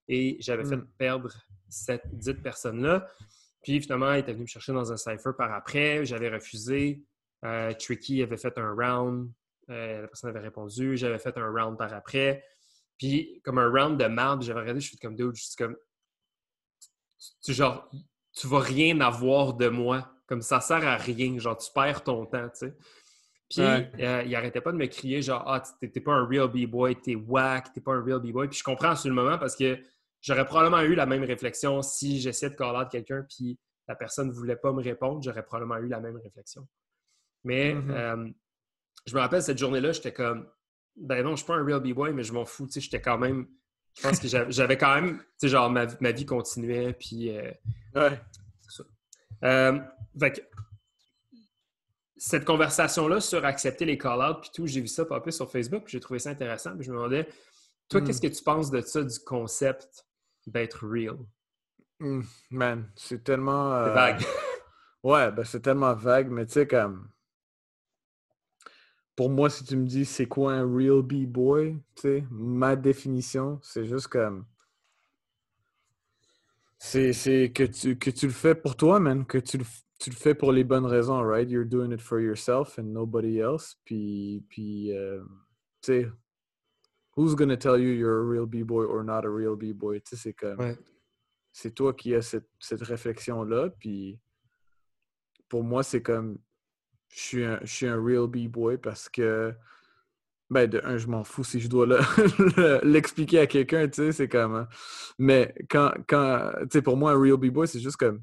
[0.08, 0.86] Et j'avais fait Mm.
[0.98, 1.32] perdre
[1.68, 3.08] cette dite personne-là.
[3.62, 6.04] Puis finalement, il était venu me chercher dans un cipher par après.
[6.04, 7.02] J'avais refusé.
[7.44, 9.30] Euh, Tricky avait fait un round.
[9.70, 10.96] Euh, la personne avait répondu.
[10.96, 12.44] J'avais fait un round par après.
[12.96, 15.76] Puis comme un round de merde, j'avais regardé, je suis comme dude, je suis comme.
[17.44, 17.90] Tu, genre,
[18.32, 20.10] tu vas rien avoir de moi.
[20.26, 21.38] Comme ça sert à rien.
[21.38, 22.76] Genre, tu perds ton temps, tu sais.
[23.50, 23.90] Puis, Ouais.
[24.00, 27.14] euh, il arrêtait pas de me crier genre Ah, t'es pas un real B-boy, t'es
[27.14, 28.48] whack, t'es pas un real B-boy.
[28.48, 29.78] Puis je comprends sur le moment parce que
[30.20, 34.28] j'aurais probablement eu la même réflexion si j'essayais de call out quelqu'un puis la personne
[34.28, 36.68] ne voulait pas me répondre, j'aurais probablement eu la même réflexion.
[37.44, 37.90] Mais Mhm.
[37.90, 38.28] euh,
[39.06, 40.48] je me rappelle cette journée-là, j'étais comme
[40.96, 42.66] Ben non, je suis pas un real B-boy, mais je m'en fous.
[42.66, 43.46] Tu sais, j'étais quand même.
[43.96, 45.18] Je pense que j'avais quand même.
[45.18, 46.92] Tu sais, genre, ma, ma vie continuait.
[46.92, 47.36] Puis.
[47.36, 47.50] euh,
[47.94, 48.20] Ouais.
[49.44, 49.78] euh,
[50.20, 50.40] fait que,
[52.16, 55.92] cette conversation-là sur accepter les call-outs puis tout, j'ai vu ça popper sur Facebook, puis
[55.92, 56.74] j'ai trouvé ça intéressant.
[56.76, 57.28] Puis je me demandais,
[57.88, 58.04] toi, Mm.
[58.04, 60.04] qu'est-ce que tu penses de ça, du concept
[60.46, 61.16] d'être real?
[62.00, 63.70] Hmm, Man, c'est tellement.
[63.84, 64.22] C'est euh, vague.
[65.04, 67.08] Ouais, ben c'est tellement vague, mais tu sais, comme.
[69.18, 73.58] Pour moi, si tu me dis c'est quoi un real B-boy, tu sais, ma définition,
[73.64, 74.46] c'est juste comme.
[76.78, 79.64] C'est que tu, que tu le fais pour toi, man, que tu le,
[79.98, 81.50] tu le fais pour les bonnes raisons, right?
[81.50, 83.74] You're doing it for yourself and nobody else.
[83.84, 85.24] Puis, puis euh,
[85.82, 86.08] tu sais,
[87.16, 90.00] who's gonna tell you you're a real B-boy or not a real B-boy?
[90.00, 90.78] Tu sais, c'est comme Ouais.
[91.50, 93.70] c'est toi qui as cette, cette réflexion-là.
[93.80, 94.20] Puis
[95.48, 96.38] pour moi, c'est comme
[97.08, 99.54] je suis un, je suis un real B-boy parce que,
[100.50, 101.98] ben, de un, je m'en fous si je dois le-
[102.56, 104.54] le- l'expliquer à quelqu'un, tu sais, c'est comme.
[104.54, 104.68] hein.
[105.18, 108.22] Mais quand, quand tu sais, pour moi, un real B-boy, c'est juste comme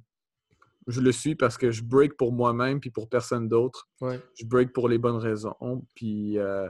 [0.88, 3.90] je le suis parce que je break pour moi-même puis pour personne d'autre.
[4.02, 4.22] Ouais.
[4.40, 5.56] Je break pour les bonnes raisons.
[5.96, 6.68] Puis, euh,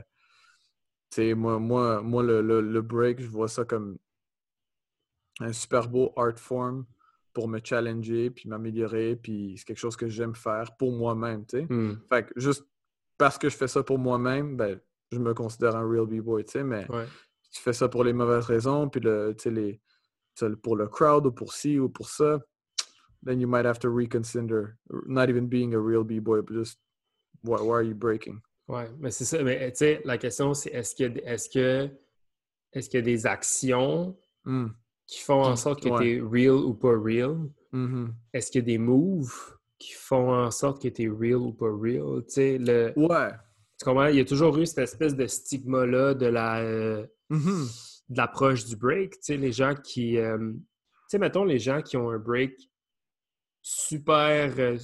[1.09, 3.97] tu sais, moi, moi, moi le, le, le break, je vois ça comme
[5.41, 6.85] un super beau art form
[7.35, 11.59] pour me challenger, puis m'améliorer, puis c'est quelque chose que j'aime faire pour moi-même, tu
[11.59, 11.65] sais.
[11.69, 11.97] Hmm.
[12.09, 12.65] Fait que juste
[13.17, 14.79] parce que je fais ça pour moi-même, ben,
[15.11, 17.05] je me considère un real b-boy, tu sais, mais Ouais.
[17.51, 19.81] tu fais ça pour les mauvaises raisons, puis le, tu sais, les,
[20.63, 22.39] pour le crowd ou pour ci ou pour ça,
[23.25, 24.75] then you might have to reconsider
[25.07, 26.79] not even being a real b-boy, but just
[27.43, 28.39] why, why are you breaking?
[28.67, 29.43] Ouais, mais c'est ça.
[29.43, 31.87] Mais tu sais, la question, c'est est-ce qu'il y, a- est-ce que,
[32.71, 34.67] qu'il y a des actions Mm.
[35.07, 35.99] Qui font en sorte que ouais.
[35.99, 37.37] tu es real ou pas real?
[37.71, 38.13] Mhm.
[38.33, 41.53] Est-ce qu'il y a des moves qui font en sorte que tu es real ou
[41.53, 42.23] pas real?
[42.27, 43.29] Tu sais, le, Ouais.
[43.79, 44.07] tu comprends?
[44.07, 46.61] Il y a toujours eu cette espèce de stigma-là de la.
[46.61, 47.67] euh, Mhm.
[48.09, 49.13] de l'approche du break.
[49.13, 50.17] Tu sais, les gens qui.
[50.17, 50.59] euh, tu
[51.09, 52.53] sais, mettons, les gens qui ont un break
[53.61, 54.53] super.
[54.59, 54.77] euh,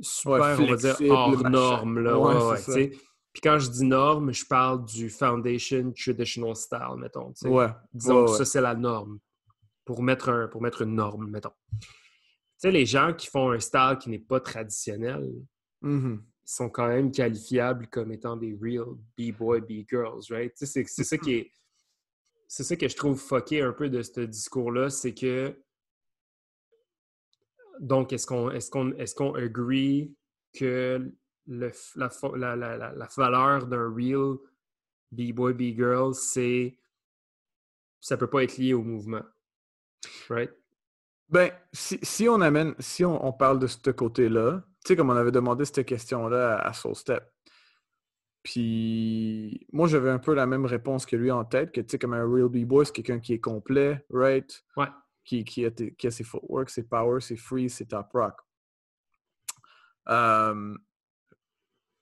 [0.00, 1.48] super, Ouais, on va dire, hors machin.
[1.50, 1.98] norme.
[2.00, 2.88] Là, Ouais, ouais.
[3.32, 7.32] Puis quand je dis norme, je parle du foundation traditional style, mettons.
[7.44, 7.66] Ouais.
[7.92, 9.18] Disons que ça, c'est la norme.
[9.88, 11.54] Pour mettre, un, pour mettre une norme, mettons.
[11.80, 11.88] Tu
[12.58, 15.26] sais, les gens qui font un style qui n'est pas traditionnel,
[15.80, 16.22] Mhm.
[16.46, 18.84] ils sont quand même qualifiables comme étant des real
[19.16, 20.52] B-boy, B-girls, right?
[20.54, 21.52] Tu sais, c'est, ça qui est...
[22.46, 25.58] C'est ça que je trouve fucké un peu de ce discours-là, c'est que...
[27.80, 30.14] Donc, est-ce qu'on est qu'on est qu'on agree
[30.52, 31.10] que
[31.46, 34.36] le, la, la, la valeur d'un real
[35.12, 36.78] B-boy, B-girl, c'est...
[38.00, 39.22] Ça peut pas être lié au mouvement,
[40.30, 40.50] right?
[41.28, 45.10] Ben, si, si on amène, si on, on parle de ce côté-là, tu sais, comme
[45.10, 47.24] on avait demandé cette question-là à, à Soul Step.
[48.42, 51.98] Puis, moi, j'avais un peu la même réponse que lui en tête, que tu sais,
[51.98, 54.64] comme un real B-boy, c'est quelqu'un qui est complet, right?
[54.76, 54.86] Ouais.
[55.24, 58.40] Qui, qui, a, tes- qui a ses footwork, ses power, ses free, ses top rock.
[60.08, 60.74] Euh,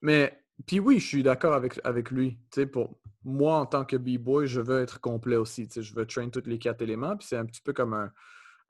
[0.00, 2.38] mais, puis oui, je suis d'accord avec, avec lui.
[2.72, 5.68] Pour moi, en tant que B-boy, je veux être complet aussi.
[5.74, 7.16] Je veux train tous les quatre éléments.
[7.16, 8.12] Puis c'est un petit peu comme un.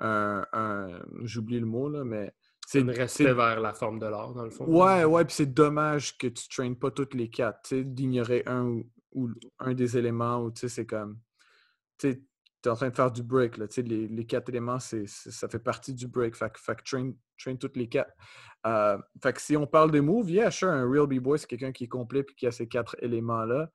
[0.01, 2.34] un, un- J'oublie le mot, là, mais.
[2.66, 4.64] C'est une respect vers la forme de l'art, dans le fond.
[4.66, 8.91] Ouais, ouais, puis c'est dommage que tu traînes pas toutes les quatre, d'ignorer un ou,
[9.12, 9.30] ou
[9.61, 11.20] un des éléments, ou c'est comme,
[12.69, 15.95] en train de faire du break, là, tu les, les quatre éléments, ça fait partie
[15.95, 18.12] du break, fait, que- train, train toutes les quatre.
[18.67, 21.73] Euh, fait que si on parle des moves, yeah, sure, un real B-boy, c'est quelqu'un
[21.73, 23.71] qui est complet puis qui a ces quatre éléments-là,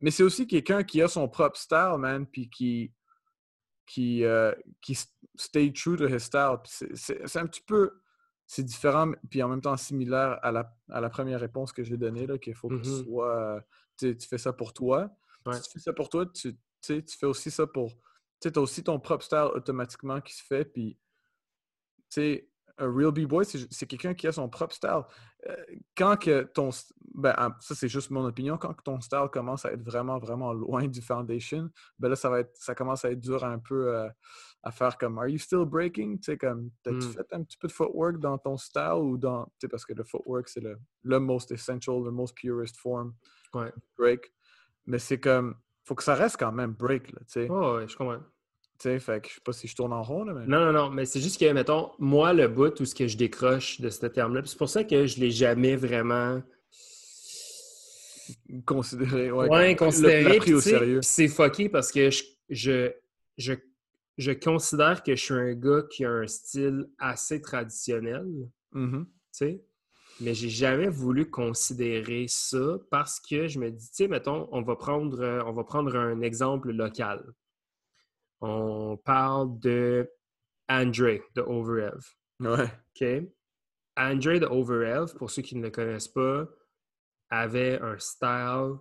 [0.00, 2.92] mais c'est aussi quelqu'un qui a son propre style, man, puis qui,
[3.86, 4.96] qui, euh, qui
[5.36, 6.56] stay true to his style.
[6.64, 8.00] C'est- un petit peu
[8.46, 11.96] c'est différent, puis en même temps similaire à la, à la première réponse que j'ai
[11.96, 13.04] donnée, qu'il faut que tu Mhm.
[13.04, 13.64] sois.
[13.96, 15.08] tu tu fais ça pour toi.
[15.46, 15.54] Ouais.
[15.54, 17.92] Si tu fais ça pour toi, tu, tu tu fais aussi ça pour.
[18.52, 20.64] Tu as aussi ton propre style automatiquement qui se fait.
[20.64, 20.98] Puis,
[22.10, 25.02] tu sais, un real B-boy, c'est c'est quelqu'un qui a son propre style.
[25.48, 25.56] Euh,
[25.96, 26.70] quand que ton.
[27.14, 28.56] Ben, ah, ça, c'est juste mon opinion.
[28.58, 31.70] Quand que ton style commence à être vraiment, vraiment loin du foundation,
[32.00, 34.08] ben là, ça, va être, ça commence à être dur un peu euh,
[34.64, 36.16] à faire comme Are you still breaking?
[36.18, 37.12] Tu sais, comme, t'as-tu Mm.
[37.12, 39.44] fait un petit peu de footwork dans ton style ou dans.
[39.44, 43.14] Tu sais, parce que le footwork, c'est le, le most essential, le most purest form
[43.54, 43.72] Ouais.
[43.96, 44.32] break.
[44.86, 45.54] Mais c'est comme.
[45.84, 47.46] Faut que ça reste quand même break, là, tu sais.
[47.48, 48.20] Oh, ouais, je comprends.
[48.84, 50.46] Sais, fait que je sais pas si je tourne en rond, là, mais.
[50.46, 53.16] Non, non, non, mais c'est juste que, mettons, moi, le bout où ce que je
[53.16, 56.42] décroche de ce terme-là, c'est pour ça que je l'ai jamais vraiment
[58.66, 59.48] Considéré, ouais.
[59.48, 60.36] ouais, considéré.
[60.38, 61.00] pris au sérieux.
[61.02, 62.90] c'est fucké parce que je, je,
[63.38, 63.54] je,
[64.18, 68.26] je considère que je suis un gars qui a un style assez traditionnel,
[68.72, 69.06] Mhm.
[69.06, 69.62] tu sais.
[70.20, 74.62] Mais j'ai jamais voulu considérer ça parce que je me dis, tu sais, mettons, on
[74.62, 77.24] va prendre, euh, on va prendre un exemple local.
[78.46, 80.10] On parle de
[80.68, 82.04] Andre de Overev.
[82.40, 82.64] Ouais.
[82.64, 83.28] OK?
[83.96, 86.46] Andre de Overev, pour ceux qui ne le connaissent pas,
[87.30, 88.74] avait un style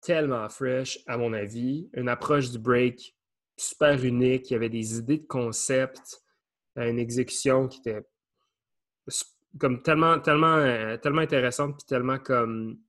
[0.00, 1.88] tellement fresh, à mon avis.
[1.92, 3.16] Une approche du break
[3.56, 4.50] super unique.
[4.50, 6.20] Il y avait des idées de concept,
[6.74, 8.02] une exécution qui était
[9.60, 12.80] comme tellement, tellement, euh, tellement intéressante, puis tellement comme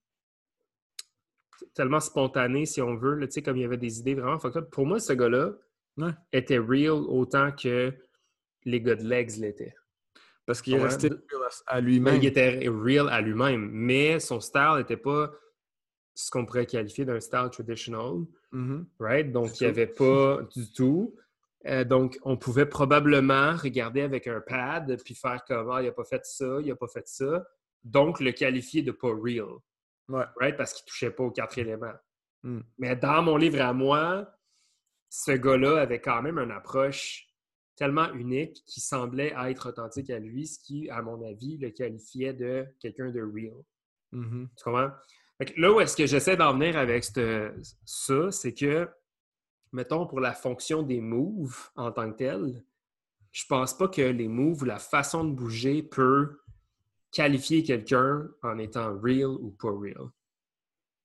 [1.74, 3.16] tellement spontanée, si on veut.
[3.16, 4.38] là, comme il y avait des idées vraiment.
[4.72, 5.54] Pour moi, ce gars-là
[5.98, 6.12] Ouais.
[6.32, 7.94] était real autant que
[8.66, 9.76] les gars de Legs l'étaient.
[10.46, 11.20] Parce qu'il resté real
[11.68, 12.16] à- lui-même.
[12.16, 15.32] il était real à lui-même, mais son style n'était pas
[16.16, 18.88] ce qu'on pourrait qualifier d'un style traditional, Mhm.
[19.00, 19.32] right?
[19.32, 21.16] Donc, il n'y avait pas du tout.
[21.66, 25.92] Euh, donc, on pouvait probablement regarder avec un pad puis faire comme Ah, il n'a
[25.92, 27.46] pas fait ça, il n'a pas fait ça.
[27.84, 29.50] Donc, le qualifier de pas real,
[30.10, 30.26] Ouais.
[30.38, 30.58] right?
[30.58, 31.94] Parce qu'il ne touchait pas aux quatre éléments.
[32.44, 32.60] Mm.
[32.78, 34.30] Mais dans mon livre à moi,
[35.10, 37.28] ce gars-là avait quand même une approche
[37.76, 42.34] tellement unique qui semblait être authentique à lui, ce qui, à mon avis, le qualifiait
[42.34, 43.64] de quelqu'un de real.
[44.12, 44.50] Mhm.
[44.58, 44.92] Tu comprends?
[45.56, 47.54] Là où est-ce que j'essaie d'en venir avec cette-
[47.86, 48.90] ça, c'est que,
[49.72, 52.66] mettons, pour la fonction des moves en tant que tel,
[53.32, 56.42] je pense pas que les moves ou la façon de bouger peut
[57.12, 60.10] qualifier quelqu'un en étant real ou pas real.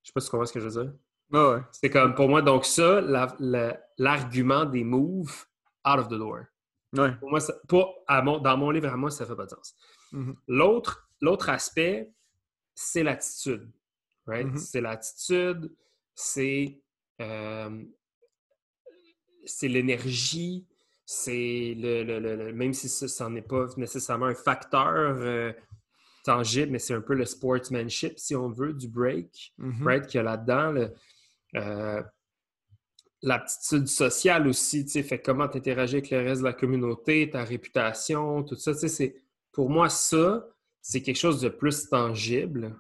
[0.02, 0.92] Je sais pas si tu comprends ce que je veux dire.
[1.32, 1.60] Ouais.
[1.72, 5.46] C'est comme, pour moi, donc ça, la- la- l'argument des moves,
[5.86, 6.40] out of the door.
[6.96, 7.14] Ouais.
[7.16, 9.50] Pour moi, ça- pas à mon- dans mon livre à moi, ça fait pas de
[9.50, 9.74] sens.
[10.12, 10.36] Mhm.
[10.48, 12.12] L'autre, l'autre aspect,
[12.74, 13.70] c'est l'attitude.
[14.26, 14.46] right?
[14.46, 14.56] Mhm.
[14.56, 15.74] C'est l'attitude,
[16.14, 16.80] c'est
[17.20, 17.84] euh,
[19.44, 20.66] c'est l'énergie,
[21.04, 25.52] c'est le, le- le- le- même si ça n'en est pas nécessairement un facteur euh,
[26.24, 29.86] tangible, mais c'est un peu le sportsmanship, si on veut, du break Mhm.
[29.86, 30.74] right, qu'il y a là-dedans.
[31.56, 32.02] euh,
[33.22, 37.30] L'aptitude sociale aussi, tu sais, fait comment tu interagis avec le reste de la communauté,
[37.30, 39.16] ta réputation, tout ça, tu sais, c'est
[39.50, 40.46] pour moi, ça,
[40.82, 42.78] c'est quelque chose de plus tangible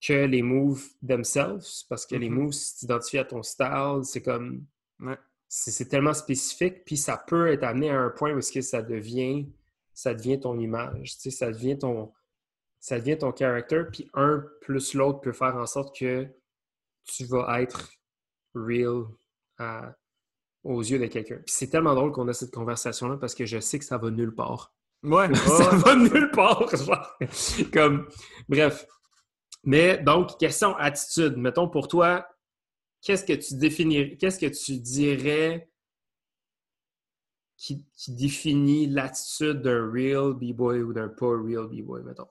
[0.00, 2.34] que les moves themselves, parce que les Mhm.
[2.36, 4.64] moves, si tu t'identifies à ton style, c'est comme.
[4.98, 5.18] Ouais.
[5.50, 9.46] C'est tellement spécifique, puis ça peut être amené à un point où que ça devient,
[9.94, 12.12] ça devient ton image, tu sais, ça devient ton,
[12.80, 16.26] ça devient ton character, puis un plus l'autre peut faire en sorte que
[17.04, 17.90] tu vas être
[18.54, 19.04] real
[19.58, 19.94] à-
[20.64, 21.36] aux yeux de quelqu'un.
[21.36, 24.10] Puis c'est tellement drôle qu'on a cette conversation-là parce que je sais que ça va
[24.10, 24.74] nulle part.
[25.02, 26.68] Ouais, ça va nulle part.
[26.76, 27.18] genre.
[27.72, 28.08] Comme,
[28.48, 28.86] bref.
[29.64, 31.36] Mais donc, question attitude.
[31.36, 32.28] Mettons pour toi,
[33.02, 35.70] qu'est-ce que tu définis, qu'est-ce que tu dirais
[37.56, 42.28] qui, qui définit l'attitude d'un real b-boy ou d'un pas real b-boy, mettons?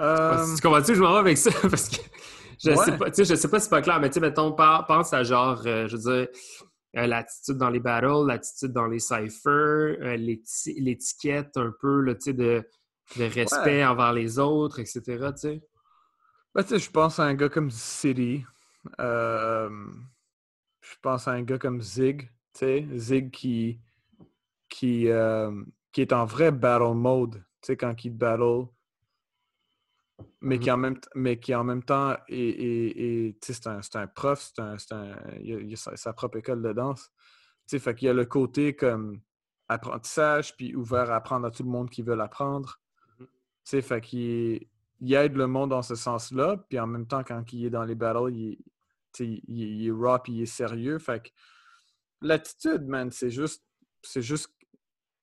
[0.00, 1.50] Euh, Tu comprends-tu je m'en vais avec ça?
[1.68, 1.96] Parce que
[2.62, 2.76] je Ouais.
[2.76, 4.52] sais pas, tu sais, je sais pas si c'est pas clair, mais tu sais, mettons,
[4.52, 6.28] pense à genre, euh, je veux dire,
[6.96, 12.14] euh, l'attitude dans les battles, l'attitude dans les cyphers, euh, l'éti- l'étiquette un peu, là,
[12.14, 12.62] tu sais, de,
[13.16, 15.62] de respect envers les autres, etc., tu sais.
[16.54, 18.44] Ben, tu sais, je pense à un gars comme City.
[20.82, 22.22] Je pense à un gars comme Zig.
[22.52, 23.80] Tu sais, Zig qui,
[24.68, 25.08] qui,
[25.92, 27.34] qui est en vrai battle mode.
[27.62, 28.66] Tu sais, quand il battle.
[30.40, 34.06] Mais, qui en même, t- mais qui en même temps est, c'est un, c'est un
[34.06, 37.10] prof, c'est un, c'est un- il, a, il a sa, sa propre école de danse.
[37.68, 39.20] Tu sais, fait qu'il y a le côté comme
[39.68, 42.80] apprentissage, puis ouvert à apprendre à tout le monde qui veut l'apprendre.
[43.18, 43.26] Tu
[43.64, 44.66] sais, fait qu'il
[45.02, 47.84] il aide le monde dans ce sens-là, puis en même temps, quand il est dans
[47.84, 48.64] les battles, il, tu
[49.12, 50.98] sais, il, il est raw, puis il est sérieux.
[50.98, 51.30] Fait que
[52.20, 53.64] l'attitude, man, c'est juste,
[54.02, 54.52] c'est juste,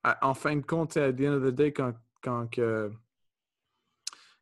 [0.03, 2.91] à- en fin de compte, at the end of the day, quand, quand que,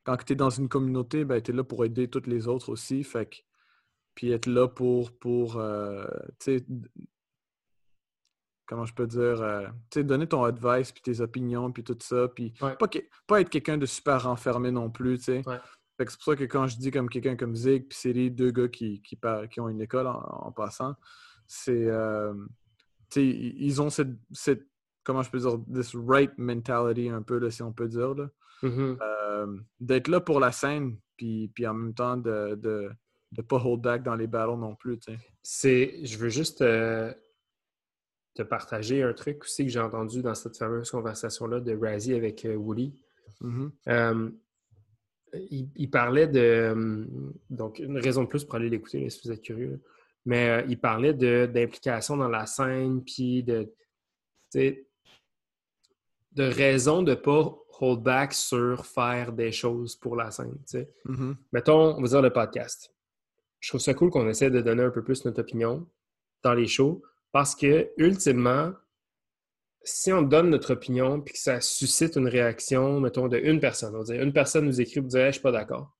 [0.05, 2.69] quand tu es dans une communauté, ben, tu es là pour aider toutes les autres
[2.69, 3.03] aussi.
[3.03, 3.35] Fait que,
[4.13, 6.05] puis être là pour, pour euh,
[8.65, 11.97] comment je peux dire, euh, tu sais, donner ton advice, puis tes opinions, puis tout
[12.01, 12.27] ça.
[12.27, 12.75] Puis Ouais.
[12.75, 15.47] pas, que- pas être quelqu'un de super renfermé non plus, tu sais.
[15.47, 15.59] Ouais.
[15.97, 18.11] Fait que c'est pour ça que quand je dis comme quelqu'un comme Zig, puis c'est
[18.13, 19.17] les deux gars qui, qui,
[19.59, 20.95] ont une école en, en passant,
[21.47, 21.85] c'est.
[21.87, 22.33] euh,
[23.09, 24.67] tu sais, ils ils ont cette, cette.
[25.03, 25.57] Comment je peux dire?
[25.71, 28.15] This right mentality, un peu, là, si on peut dire.
[28.15, 28.29] Là.
[28.63, 28.97] Mhm.
[29.01, 32.89] Euh, D'être là pour la scène, puis, puis en même temps de, de,
[33.31, 34.99] de pas hold back dans les battles non plus.
[35.43, 37.13] C'est, je veux juste euh,
[38.33, 42.43] te partager un truc aussi que j'ai entendu dans cette fameuse conversation-là de Razzie avec
[42.45, 42.93] euh, Woody.
[43.41, 43.71] Mhm.
[43.89, 44.29] Euh,
[45.33, 47.05] il, il parlait de.
[47.49, 49.71] Donc, une raison de plus pour aller l'écouter, si vous êtes curieux.
[49.71, 49.77] là.
[50.25, 53.69] Mais euh, il parlait de- d'implication dans la scène, puis de.
[54.53, 60.57] de raison de ne pas hold back sur faire des choses pour la scène.
[61.05, 61.35] Mhm.
[61.51, 62.93] Mettons, on va dire le podcast.
[63.59, 65.87] Je trouve ça cool qu'on essaie de donner un peu plus notre opinion
[66.43, 67.01] dans les shows
[67.31, 68.73] parce que, ultimement,
[69.83, 73.95] si on donne notre opinion puis que ça suscite une réaction, mettons, de une personne,
[73.95, 75.91] on va dire, une personne nous écrit pour dire Hey, Je suis pas d'accord.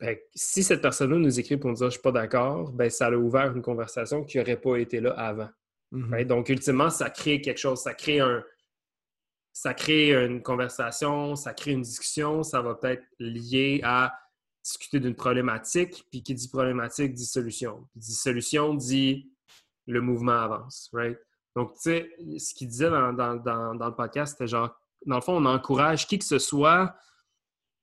[0.00, 3.06] Que si cette personne-là nous écrit pour nous dire Je suis pas d'accord, ben, ça
[3.06, 5.50] a ouvert une conversation qui n'aurait pas été là avant.
[5.92, 6.12] Mhm.
[6.12, 6.28] Right?
[6.28, 8.44] Donc, ultimement, ça crée quelque chose, ça crée un.
[9.62, 14.18] Ça crée une conversation, ça crée une discussion, ça va peut-être lié à
[14.64, 17.86] discuter d'une problématique, puis qui dit problématique dit solution.
[17.90, 19.30] Puis dit solution dit
[19.86, 21.18] le mouvement avance, right?
[21.54, 25.16] Donc, tu sais, ce qu'il disait dans, dans- dans- dans le podcast, c'était genre, dans
[25.16, 26.94] le fond, on encourage qui que ce soit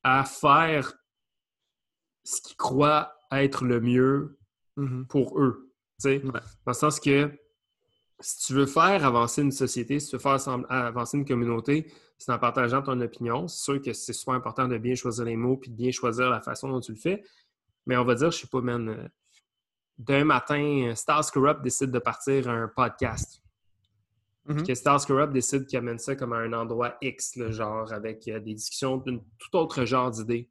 [0.02, 0.94] à faire
[2.24, 4.40] ce qu'il croit être le mieux
[4.78, 5.06] Mhm.
[5.06, 5.72] pour eux.
[6.02, 6.24] tu sais.
[6.24, 6.32] Ouais.
[6.32, 7.32] Dans le sens que
[8.20, 10.38] si tu veux faire avancer une société, si tu veux faire
[10.70, 13.48] avancer une communauté, c'est en partageant ton opinion.
[13.48, 16.30] C'est sûr que c'est super important de bien choisir les mots puis de bien choisir
[16.30, 17.24] la façon dont tu le fais.
[17.86, 19.08] Mais on va dire, je sais pas, man, euh,
[19.98, 23.42] d'un matin, Stars Corrupt décide de partir un podcast.
[24.46, 24.66] Mhm.
[24.66, 28.28] Que Stars Corrupt décide qu'il amène ça comme à un endroit X, là, genre avec
[28.28, 30.50] euh, des discussions d'un tout autre genre d'idées.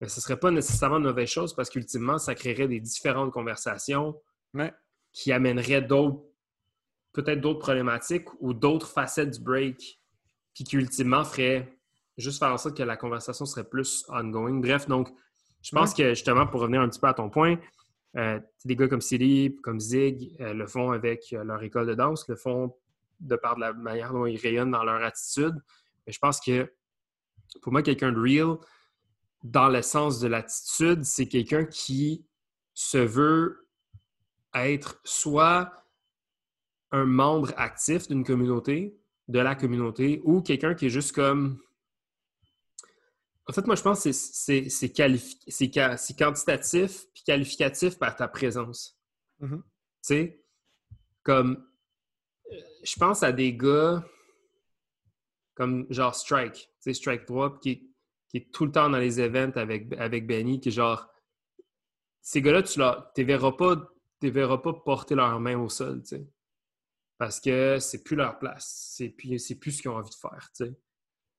[0.00, 3.32] Mais ce ne serait pas nécessairement une mauvaise chose parce qu'ultimement, ça créerait des différentes
[3.32, 4.20] conversations
[4.54, 4.72] Ouais.
[5.12, 6.22] qui amèneraient d'autres,
[7.14, 10.00] peut-être d'autres problématiques ou d'autres facettes du break,
[10.52, 11.78] puis qui ultimement ferait
[12.18, 14.60] juste faire en sorte que la conversation serait plus ongoing.
[14.60, 15.08] Bref, donc,
[15.62, 17.56] je pense que justement, pour revenir un petit peu à ton point,
[18.16, 21.94] euh, des gars comme Silly, comme Zig euh, le font avec euh, leur école de
[21.94, 22.76] danse, le font
[23.20, 25.54] de par de la manière dont ils rayonnent dans leur attitude.
[26.06, 26.72] Mais je pense que
[27.62, 28.58] pour moi, quelqu'un de real,
[29.42, 32.26] dans le sens de l'attitude, c'est quelqu'un qui
[32.74, 33.68] se veut
[34.54, 35.72] être soit
[36.94, 38.96] un membre actif d'une communauté,
[39.28, 41.58] de la communauté, ou quelqu'un qui est juste comme.
[43.46, 48.98] En fait, moi, je pense que c'est- c'est qualifi- quantitatif puis qualificatif par ta présence.
[49.40, 49.62] Mhm.
[49.62, 49.64] Tu
[50.02, 50.44] sais,
[51.22, 51.66] comme.
[52.52, 54.04] euh, Je pense à des gars
[55.54, 57.90] comme genre Strike, tu sais, Strike 3, qui,
[58.28, 61.08] qui est tout le temps dans les events avec, avec Benny, qui est genre.
[62.22, 63.76] Ces gars-là, tu ne verras pas,
[64.20, 66.26] tu verras pas porter leurs mains au sol, tu sais.
[67.18, 68.92] Parce que c'est plus leur place.
[68.96, 70.50] C'est plus, plus ce qu'ils ont envie de faire.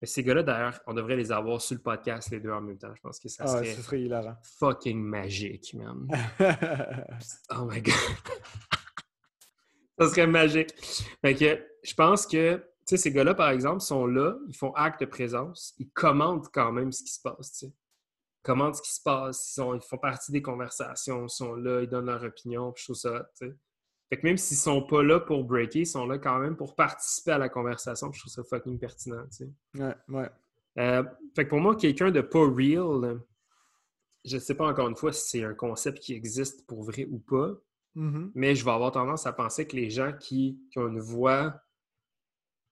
[0.01, 2.77] Mais ces gars-là, d'ailleurs, on devrait les avoir sur le podcast les deux en même
[2.77, 2.93] temps.
[2.95, 4.35] Je pense que ça Ah, serait, ce serait hilarant.
[4.59, 6.07] fucking magique, man.
[7.49, 7.93] Oh my god.
[9.99, 10.73] ça serait magique.
[11.21, 14.73] Fait que je pense que, tu sais, ces gars-là, par exemple, sont là, ils font
[14.73, 17.67] acte de présence, ils commentent quand même ce qui se passe, tu sais.
[17.67, 21.55] Ils commentent ce qui se passe, ils, sont- ils font partie des conversations, ils sont
[21.55, 23.55] là, ils donnent leur opinion, puis je trouve ça, hot, tu sais.
[24.09, 26.75] Fait que même s'ils sont pas là pour breaker, ils sont là quand même pour
[26.75, 29.49] participer à la conversation, je trouve ça fucking pertinent, tu sais.
[29.79, 30.29] ouais, ouais.
[30.77, 31.03] Euh,
[31.35, 33.19] fait que pour moi, quelqu'un de pas real,
[34.25, 37.05] je ne sais pas encore une fois si c'est un concept qui existe pour vrai
[37.09, 37.53] ou pas,
[37.95, 38.31] Mhm.
[38.35, 41.61] mais je vais avoir tendance à penser que les gens qui, qui ont une voix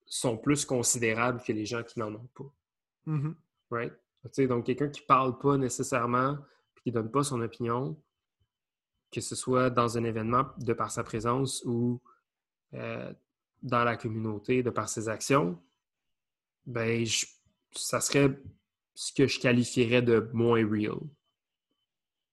[0.05, 2.53] sont plus considérables que les gens qui n'en ont pas.
[3.05, 3.35] Mhm.
[3.71, 3.93] Right?
[4.49, 6.37] Donc, quelqu'un qui parle pas nécessairement
[6.75, 7.97] puis qui donne pas son opinion,
[9.13, 12.01] que ce soit dans un événement de par sa présence ou
[12.73, 13.13] euh,
[13.61, 15.61] dans la communauté de par ses actions,
[16.65, 17.27] ben, je-
[17.75, 18.37] ça serait
[18.95, 20.99] ce que je qualifierais de moins real.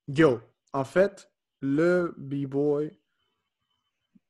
[0.08, 0.40] Yo,
[0.72, 2.98] en fait, le B-Boy,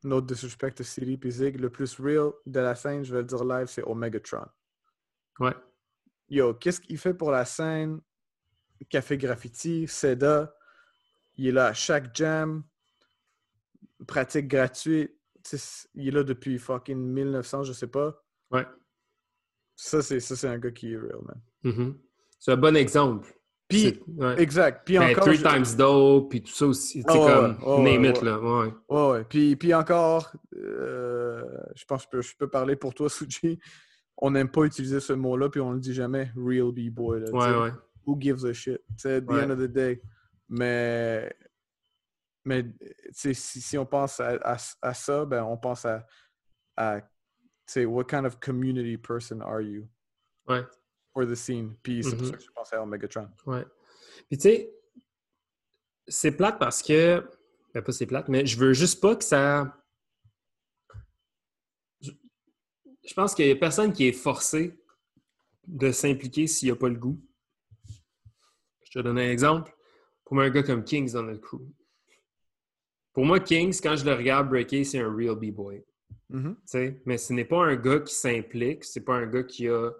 [0.03, 3.27] no disrespect to CD puis Zig, le plus real de la scène, je vais le
[3.27, 4.47] dire live, c'est Omegatron.
[5.39, 5.55] Ouais.
[6.29, 8.01] Yo, qu'est-ce qu'il fait pour la scène?
[8.89, 10.55] Café Graffiti, Seda,
[11.41, 12.63] il est là à chaque jam,
[14.07, 15.17] pratique gratuite.
[15.95, 18.23] Il est là depuis fucking 1900, je sais pas.
[18.51, 18.67] Ouais.
[19.75, 21.41] Ça, c'est ça, c'est un gars qui est real, man.
[21.63, 21.99] Mhm.
[22.39, 23.35] C'est un bon exemple.
[23.69, 24.39] Puis, ouais.
[24.43, 24.83] exact.
[24.85, 25.25] Puis Ben, encore.
[25.25, 27.05] Three je- Times Dope, puis tout ça aussi.
[27.05, 28.39] Tu sais, ouais, comme ouais, ouais, name it, là.
[28.39, 28.73] Ouais.
[28.89, 29.25] Ouais.
[29.25, 31.43] Puis, puis encore, euh,
[31.75, 33.59] je pense que je peux, je peux parler pour toi, Suji.
[34.19, 37.23] On n'aime pas utiliser ce mot-là, puis on le dit jamais, real B-boy.
[37.33, 37.71] Ouais, ouais.
[38.07, 38.79] Who gives a shit?
[38.89, 40.03] Tu sais, at the end of the day.
[40.51, 41.33] Mais,
[42.45, 42.65] mais
[43.13, 46.05] si, si on pense à, à, à ça, ben, on pense à,
[46.77, 47.01] à
[47.87, 49.89] what kind of community person are you?
[50.49, 50.65] Ouais.
[51.13, 51.77] for the scene?
[51.83, 52.31] Puis c'est pour Mhm.
[52.33, 53.29] ça que je pensais à Megatron.
[53.47, 53.65] Ouais.
[54.29, 54.75] Puis tu sais,
[56.09, 57.29] c'est plate parce que.
[57.73, 59.77] Ben, pas c'est plate, mais je veux juste pas que ça.
[62.01, 64.77] Je, pense qu'il y a personne qui est forcé
[65.67, 67.21] de s'impliquer s'il n'a pas le goût.
[68.85, 69.73] Je te donne un exemple.
[70.31, 71.59] Pour moi, un gars comme Kings dans notre crew.
[73.13, 75.85] Pour moi, Kings, quand je le regarde breaker, c'est un real B-boy.
[76.29, 76.57] Mhm.
[76.65, 77.03] sais.
[77.05, 79.91] Mais ce n'est pas un gars qui s'implique, c'est pas un gars qui a.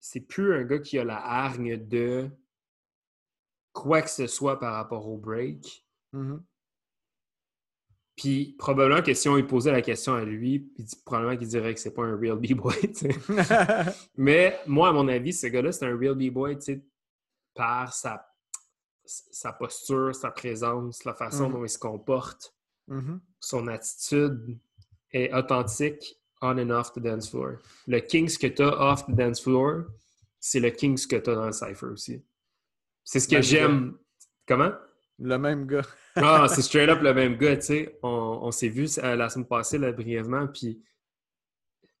[0.00, 2.28] C'est plus un gars qui a la hargne de
[3.72, 5.82] quoi que ce soit par rapport au break.
[6.12, 6.44] Mhm.
[8.14, 11.72] Puis probablement que si on lui posait la question à lui, puis probablement qu'il dirait
[11.72, 12.74] que c'est pas un real B-boy.
[14.18, 16.58] Mais moi, à mon avis, ce gars-là, c'est un real B-boy,
[17.54, 18.31] par sa,
[19.04, 21.52] sa posture, sa présence, la façon Mhm.
[21.52, 22.54] dont il se comporte.
[22.88, 23.20] Mhm.
[23.38, 24.58] son attitude
[25.12, 27.58] est authentique on and off the dance floor.
[27.86, 29.84] Le Kings que tu as off the dance floor,
[30.40, 32.24] c'est le Kings que tu as dans le Cypher aussi.
[33.04, 33.96] C'est ce que j'aime.
[34.48, 34.72] Comment?
[35.20, 35.86] Le même gars.
[36.16, 37.98] Ah, c'est straight up le même gars, tu sais.
[38.02, 40.82] On, on s'est vu euh, la semaine passée, là, brièvement, puis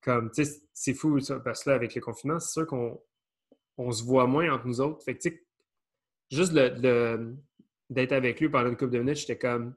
[0.02, 3.00] comme, tu sais, c'est fou, ça, parce que là, avec le confinement, c'est sûr qu'on
[3.78, 5.04] on se voit moins entre nous autres.
[5.04, 5.46] Fait que, tu sais,
[6.32, 9.74] juste d'être avec lui pendant une couple de minutes, j'étais comme,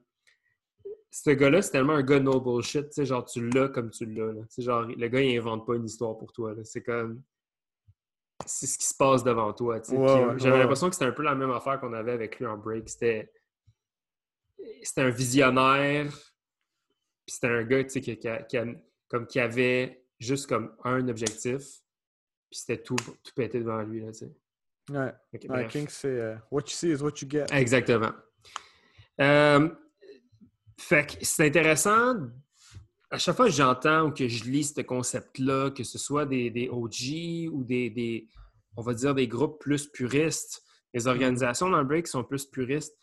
[1.10, 4.06] ce gars-là, c'est tellement un gars no bullshit, tu sais, genre, tu l'as comme tu
[4.06, 6.54] l'as, genre, le gars, il invente pas une histoire pour toi.
[6.64, 7.22] C'est comme,
[8.44, 9.80] c'est ce qui se passe devant toi,
[10.36, 12.88] J'avais l'impression que c'était un peu la même affaire qu'on avait avec lui en break.
[12.88, 13.32] C'était
[14.82, 16.08] c'était un visionnaire,
[17.26, 18.58] puis c'était un gars, tu sais, qui, qui qui
[19.08, 21.82] comme, qui avait juste comme un objectif,
[22.50, 24.36] puis c'était tout, tout pété devant lui, là, tu sais.
[24.90, 25.12] Ouais.
[25.40, 25.66] Que Ouais.
[25.68, 27.46] King, c'est euh, what you see is what you get.
[27.52, 28.12] Exactement.
[29.20, 29.68] Euh,
[30.78, 32.14] fait que c'est intéressant.
[33.10, 36.50] À chaque fois que j'entends ou que je lis ce concept-là, que ce soit des,
[36.50, 38.28] des OG ou des, des-
[38.76, 40.62] on va dire, des groupes plus puristes,
[40.92, 42.96] les organisations dans le break qui sont plus puristes,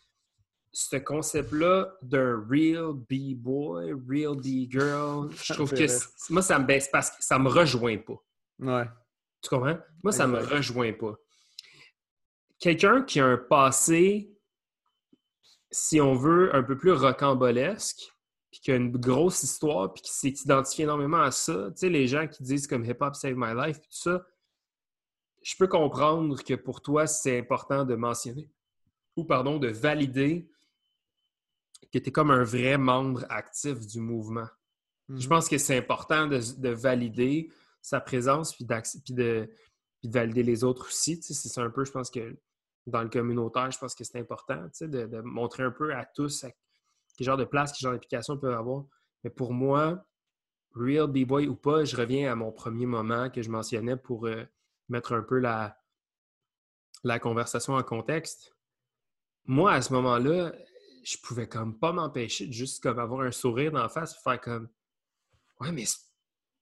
[0.72, 5.86] ce concept-là d'un real B-boy, real B-girl, je trouve que
[6.32, 8.22] moi, ça me baisse parce que ça me rejoint pas.
[8.60, 8.86] Ouais.
[9.42, 9.78] Tu comprends?
[10.04, 11.16] Moi, ça me rejoint pas.
[12.64, 14.32] Quelqu'un qui a un passé,
[15.70, 18.14] si on veut, un peu plus rocambolesque,
[18.52, 21.90] puis qui a une grosse histoire, puis qui s'est identifié énormément à ça, tu sais,
[21.90, 24.26] les gens qui disent comme Hip Hop Save My Life, puis tout ça,
[25.42, 28.50] je peux comprendre que pour toi, c'est important de mentionner,
[29.18, 30.50] ou pardon, de valider
[31.92, 34.48] que tu es comme un vrai membre actif du mouvement.
[35.10, 35.28] Je Mhm.
[35.28, 37.52] pense que c'est important de, de valider
[37.82, 39.50] sa présence puis, de,
[40.00, 41.22] puis de valider les autres aussi.
[41.22, 42.38] C'est un peu, je pense que
[42.86, 46.46] dans le communautaire, je pense que c'est important de, de, montrer un peu à tous
[47.18, 48.86] quel genre de place, quel genre d'application peuvent avoir.
[49.24, 50.06] Mais pour moi,
[50.76, 54.44] real B-boy ou pas, je reviens à mon premier moment que je mentionnais pour euh,
[54.90, 55.78] mettre un peu la,
[57.04, 58.56] la conversation en contexte.
[59.46, 60.54] Moi, à ce moment-là,
[61.04, 64.42] je pouvais comme pas m'empêcher de juste comme avoir un sourire d'en face et faire
[64.42, 64.70] comme
[65.60, 65.86] Ouais, mais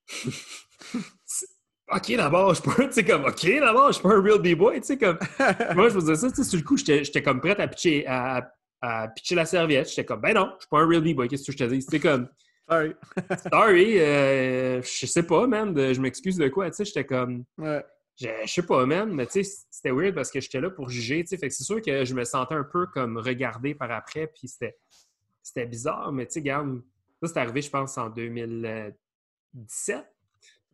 [1.93, 4.79] OK, d'abord, je peux, tu sais, comme, OK, d'abord, je suis pas un real B-boy,
[4.79, 5.17] tu sais, comme,
[5.75, 8.51] moi, je faisais ça, tu sais, sur le coup, j'étais comme prêt à pitcher, à,
[8.81, 9.89] à pitcher la serviette.
[9.89, 11.81] J'étais comme, ben non, je suis pas un real B-boy, qu'est-ce que je te dis?
[11.81, 12.29] C'était comme,
[12.69, 12.93] sorry.
[13.51, 17.83] sorry, euh, je sais pas, man, je m'excuse de quoi, tu sais, j'étais comme, ouais.
[18.19, 21.23] je, sais pas, man, mais tu sais, c'était weird parce que j'étais là pour juger,
[21.23, 23.91] tu sais, fait que c'est sûr que je me sentais un peu comme regardé par
[23.91, 26.81] après, puis c'était bizarre, mais tu sais, regarde,
[27.21, 30.05] ça, c'est arrivé, je pense, en 2017.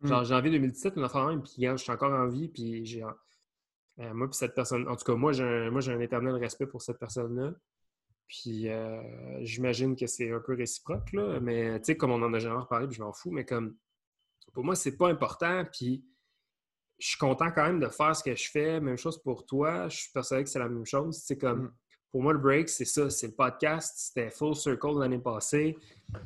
[0.00, 0.08] Mm.
[0.08, 3.02] Genre, janvier 2017, une affaire même, puis je suis encore en vie, puis j'ai.
[3.02, 4.86] Euh, moi, puis cette personne.
[4.88, 7.52] En tout cas, moi, j'ai un, moi, un éternel respect pour cette personne-là.
[8.28, 11.40] Puis euh, j'imagine que c'est un peu réciproque, là.
[11.40, 13.76] Mais tu sais, comme on en a jamais parlé, puis je m'en fous, mais comme.
[14.52, 16.04] Pour moi, c'est pas important, puis
[16.98, 18.80] je suis content quand même de faire ce que je fais.
[18.80, 19.88] Même chose pour toi.
[19.88, 21.22] Je suis persuadé que c'est la même chose.
[21.24, 21.64] C'est comme.
[21.64, 21.74] Mm.
[22.10, 23.10] Pour moi, le break, c'est ça.
[23.10, 23.94] C'est le podcast.
[23.96, 25.76] C'était Full Circle l'année passée.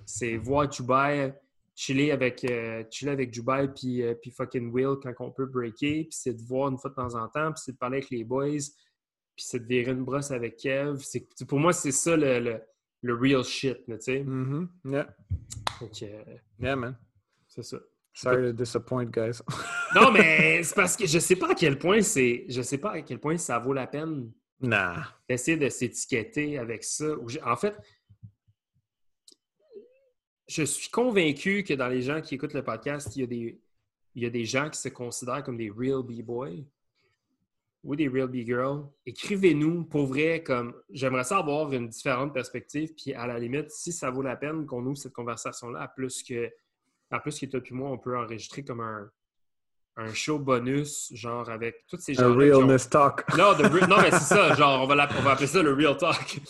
[0.06, 1.34] C'est voir Dubai
[1.82, 6.04] chiller avec, euh, chiller avec Dubai puis, euh, puis fucking Will quand on peut breaker,
[6.04, 8.10] puis c'est de voir une fois de temps en temps, puis c'est de parler avec
[8.10, 8.70] les boys,
[9.34, 10.98] puis c'est de virer une brosse avec Kev.
[11.48, 12.60] Pour moi, c'est ça le,
[13.02, 14.22] le, real shit, tu sais.
[14.22, 15.08] Mm Yeah.
[15.80, 16.96] Euh, yeah, man.
[17.48, 17.78] C'est ça.
[18.14, 19.40] Sorry to disappoint, guys.
[19.96, 22.44] non, mais c'est parce que je sais pas à quel point c'est.
[22.48, 24.30] Je sais pas à quel point ça vaut la peine
[24.60, 25.02] nah.
[25.28, 27.06] d'essayer de s'étiqueter avec ça.
[27.44, 27.74] En fait,
[30.52, 33.60] je suis convaincu que dans les gens qui écoutent le podcast, il y a des,
[34.14, 36.64] il y a des gens qui se considèrent comme des real B-boys
[37.82, 38.84] ou des real B-girls.
[39.06, 43.92] Écrivez-nous pour vrai, comme j'aimerais ça avoir une différente perspective, puis à la limite, si
[43.92, 46.50] ça vaut la peine qu'on ouvre cette conversation-là, à plus que
[47.10, 49.10] à plus que toi et moi, on peut enregistrer comme un,
[49.96, 52.24] un show bonus, genre avec toutes ces gens.
[52.24, 53.24] Un realness talk.
[53.36, 56.40] Non, non, mais c'est ça, genre on va, on va appeler ça le real talk.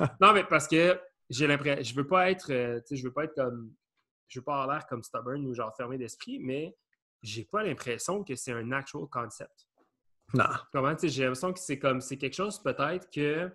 [0.20, 0.98] Non, mais parce que
[1.30, 3.74] j'ai l'impression, je veux pas être, euh, je veux pas être comme,
[4.28, 6.76] je veux pas avoir l'air comme stubborn ou genre fermé d'esprit, mais
[7.22, 9.66] j'ai pas l'impression que c'est un actual concept.
[10.34, 10.44] Non.
[10.72, 13.50] Comment, tu sais, j'ai l'impression que c'est comme, c'est quelque chose peut-être que,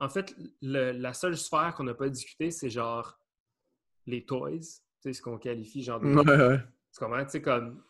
[0.00, 3.18] en fait, la seule sphère qu'on n'a pas discuté, c'est genre
[4.06, 4.68] les toys, tu
[5.00, 6.06] sais, ce qu'on qualifie genre de.
[6.06, 6.60] Ouais, ouais.
[6.98, 7.82] Comment, tu sais, comme.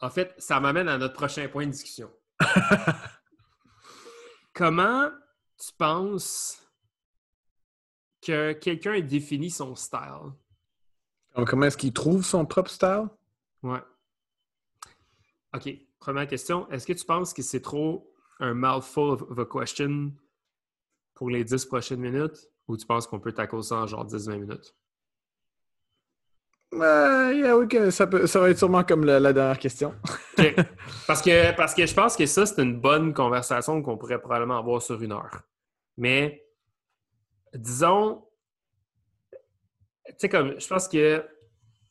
[0.00, 2.12] En fait, ça m'amène à notre prochain point de discussion.
[4.52, 5.10] Comment
[5.58, 6.65] tu penses
[8.26, 10.32] que quelqu'un définit son style.
[11.46, 13.06] Comment est-ce qu'il trouve son propre style?
[13.62, 13.80] Ouais.
[15.54, 15.68] OK.
[15.98, 16.68] Première question.
[16.70, 20.12] Est-ce que tu penses que c'est trop un mouthful of a question
[21.14, 24.38] pour les 10 prochaines minutes ou tu penses qu'on peut tackle ça en genre 10-20
[24.38, 24.74] minutes?
[26.74, 29.94] Euh, oui, ça, peut, ça va être sûrement comme la, dernière question.
[31.06, 34.58] parce, que, parce que je pense que ça, c'est une bonne conversation qu'on pourrait probablement
[34.58, 35.42] avoir sur une heure.
[35.96, 36.45] Mais
[37.54, 38.24] disons,
[40.06, 41.24] tu sais, comme, je pense que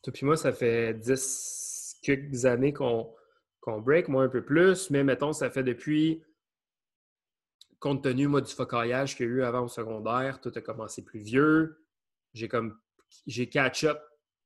[0.02, 3.12] toi et moi, ça fait 10 quelques années qu'on
[3.66, 6.22] break, moi un peu plus, mais mettons, ça fait depuis,
[7.80, 11.04] compte tenu, moi, du focaillage qu'il y a eu avant au secondaire, tout a commencé
[11.04, 11.84] plus vieux.
[12.32, 12.78] J'ai comme,
[13.26, 14.00] j'ai catch-up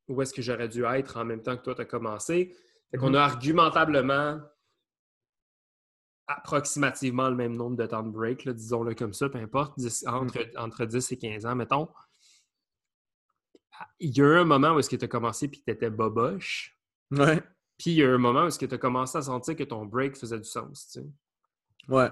[0.07, 2.55] où est-ce que j'aurais dû être en même temps que toi, tu as commencé.
[2.89, 3.17] Fait qu'on mm-hmm.
[3.17, 4.41] a argumentablement
[6.37, 10.85] approximativement le même nombre de temps de break, disons-le comme ça, peu importe, entre, entre
[10.85, 11.87] 10 et 15 ans, mettons.
[13.99, 15.89] Il y a eu un moment où est-ce que tu as commencé puis tu étais
[15.89, 16.77] boboche.
[17.11, 17.41] Ouais.
[17.77, 19.55] Puis il y a eu un moment où est-ce que tu as commencé à sentir
[19.55, 21.07] que ton break faisait du sens, tu sais.
[21.87, 22.09] Ouais.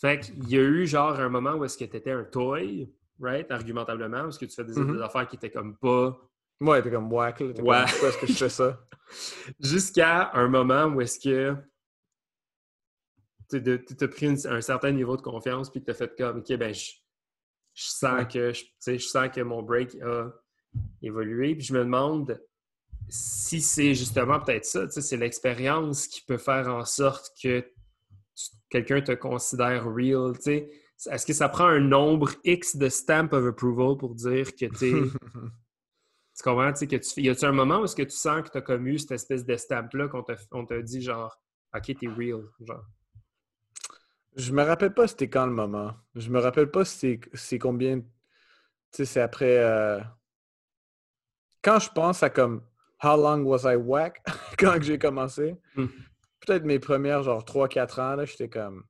[0.00, 2.90] Fait qu'il y a eu genre un moment où est-ce que tu étais un toy,
[3.20, 5.02] right, argumentablement, est-ce que tu fais des, mm-hmm.
[5.02, 6.18] affaires qui étaient comme pas...
[6.60, 7.46] Ouais, t'es comme whack, là.
[7.46, 7.54] Ouais.
[7.54, 8.80] Pourquoi est-ce que je fais ça?
[9.60, 11.56] Jusqu'à un moment où est-ce que
[13.50, 16.72] tu as pris un certain niveau de confiance puis tu as fait comme, OK, ben,
[16.72, 16.90] je,
[17.74, 20.32] sens que je, je sens que mon break a
[21.02, 21.54] évolué.
[21.54, 22.40] Puis je me demande
[23.08, 27.64] si c'est justement peut-être ça, c'est l'expérience qui peut faire en sorte que
[28.68, 30.32] quelqu'un te considère real.
[30.46, 35.10] Est-ce que ça prend un nombre X de stamp of approval pour dire que tu
[36.36, 36.72] Tu comprends?
[36.72, 38.86] Que tu, y a-tu un moment où est-ce que tu sens que tu as comme
[38.86, 41.38] eu cette espèce de stamp-là qu'on t'a dit genre,
[41.74, 42.44] OK, t'es real?
[42.60, 42.82] Genre?
[44.36, 45.94] Je me rappelle pas c'était quand le moment.
[46.14, 47.18] Je me rappelle pas c'est
[47.58, 48.00] combien.
[48.00, 48.06] Tu
[48.92, 49.58] sais, c'est après.
[49.58, 50.00] Euh,
[51.62, 52.62] quand je pense à comme
[53.02, 54.22] How long was I whack
[54.58, 55.56] quand j'ai commencé?
[55.74, 55.86] Hmm.
[56.40, 58.84] Peut-être mes premières, genre 3-4 ans, là, j'étais comme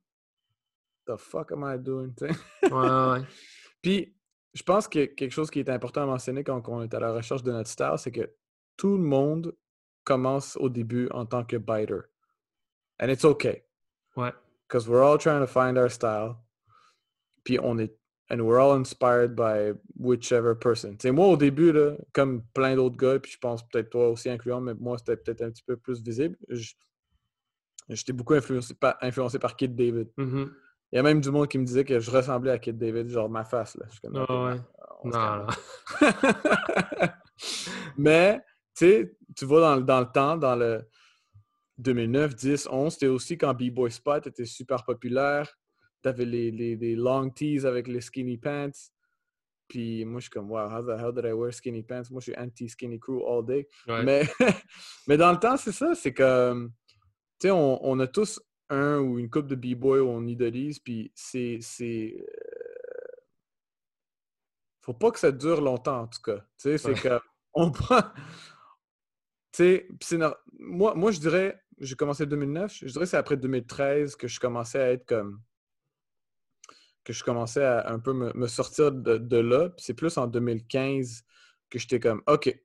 [1.05, 2.13] The fuck am I doing?
[2.21, 3.25] Ouais, ouais.
[3.81, 4.15] Puis,
[4.53, 7.11] je pense que quelque chose qui est important à mentionner quand on est à la
[7.13, 8.33] recherche de notre style, c'est que
[8.77, 9.55] tout le monde
[10.03, 12.01] commence au début en tant que biter.
[12.99, 13.63] And it's okay.
[14.15, 14.33] Ouais.
[14.71, 16.37] Because we're all trying to find our style.
[17.43, 17.91] Puis on est.
[18.29, 20.97] And we're all inspired by whichever person.
[21.03, 24.61] Moi, au début, là, comme plein d'autres gars, puis je pense peut-être toi aussi incluant,
[24.61, 26.37] mais moi, c'était peut-être un petit peu plus visible.
[27.89, 30.07] J'étais beaucoup influencé par, influencé par Kid David.
[30.15, 30.49] Mhm.
[30.93, 33.09] Il y a même du monde qui me disait que je ressemblais à Kid David,
[33.09, 33.75] genre ma face.
[33.75, 33.85] Là.
[33.89, 34.57] Je suis comme, Ah, ouais.
[35.03, 37.07] se Non, non.
[37.97, 38.39] Mais,
[38.77, 40.85] tu sais, tu vois, dans, dans le temps, dans le
[41.81, 45.51] 2009, 10, 11, c'était aussi quand B-Boy Spot était super populaire.
[46.01, 48.71] T'avais les, les, les long tees avec les skinny pants.
[49.67, 52.03] Puis moi, je suis comme, wow, how the hell did I wear skinny pants?
[52.11, 53.67] Moi, je suis anti-skinny crew all day.
[53.87, 54.03] Ouais.
[54.03, 54.23] Mais,
[55.07, 56.67] mais dans le temps, c'est ça, c'est que,
[57.39, 60.79] tu sais, on, on a tous un ou une coupe de B-Boy où on idolise,
[60.79, 61.59] puis c'est...
[61.61, 63.17] c'est euh,
[64.81, 66.39] Faut pas que ça dure longtemps, en tout cas.
[66.39, 66.99] Tu sais, c'est Ouais.
[66.99, 67.19] que
[67.53, 68.01] on prend...
[69.53, 70.27] Tu sais,
[70.59, 74.27] moi, moi, je dirais, j'ai commencé en 2009, je dirais que c'est après 2013 que
[74.27, 75.41] je commençais à être comme...
[77.03, 79.69] que je commençais à un peu me, sortir de, là.
[79.69, 81.23] Puis c'est plus en 2015
[81.69, 82.55] que j'étais comme, OK,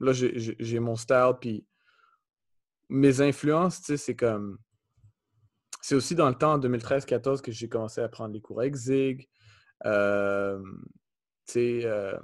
[0.00, 1.66] là, j'ai- mon style, puis
[2.88, 4.58] mes influences, tu sais, c'est comme...
[5.82, 8.74] C'est aussi dans le temps, en 2013-14, que j'ai commencé à prendre les cours avec
[8.74, 9.28] Zig.
[9.84, 10.60] Euh,
[11.46, 12.18] tu sais, euh,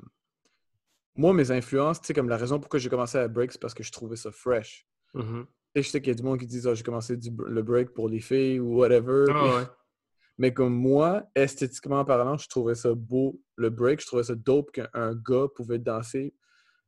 [1.14, 3.74] moi, mes influences, tu sais, comme la raison pourquoi j'ai commencé à break, c'est parce
[3.74, 4.86] que je trouvais ça fresh.
[5.14, 7.62] Sais, je sais qu'il y a du monde qui dit Ah, j'ai commencé du, le
[7.62, 9.24] break pour les filles ou whatever.
[9.30, 9.62] Ah, ouais.
[10.38, 14.00] Mais comme moi, esthétiquement parlant, je trouvais ça beau, le break.
[14.00, 16.34] Je trouvais ça dope qu'un gars pouvait danser.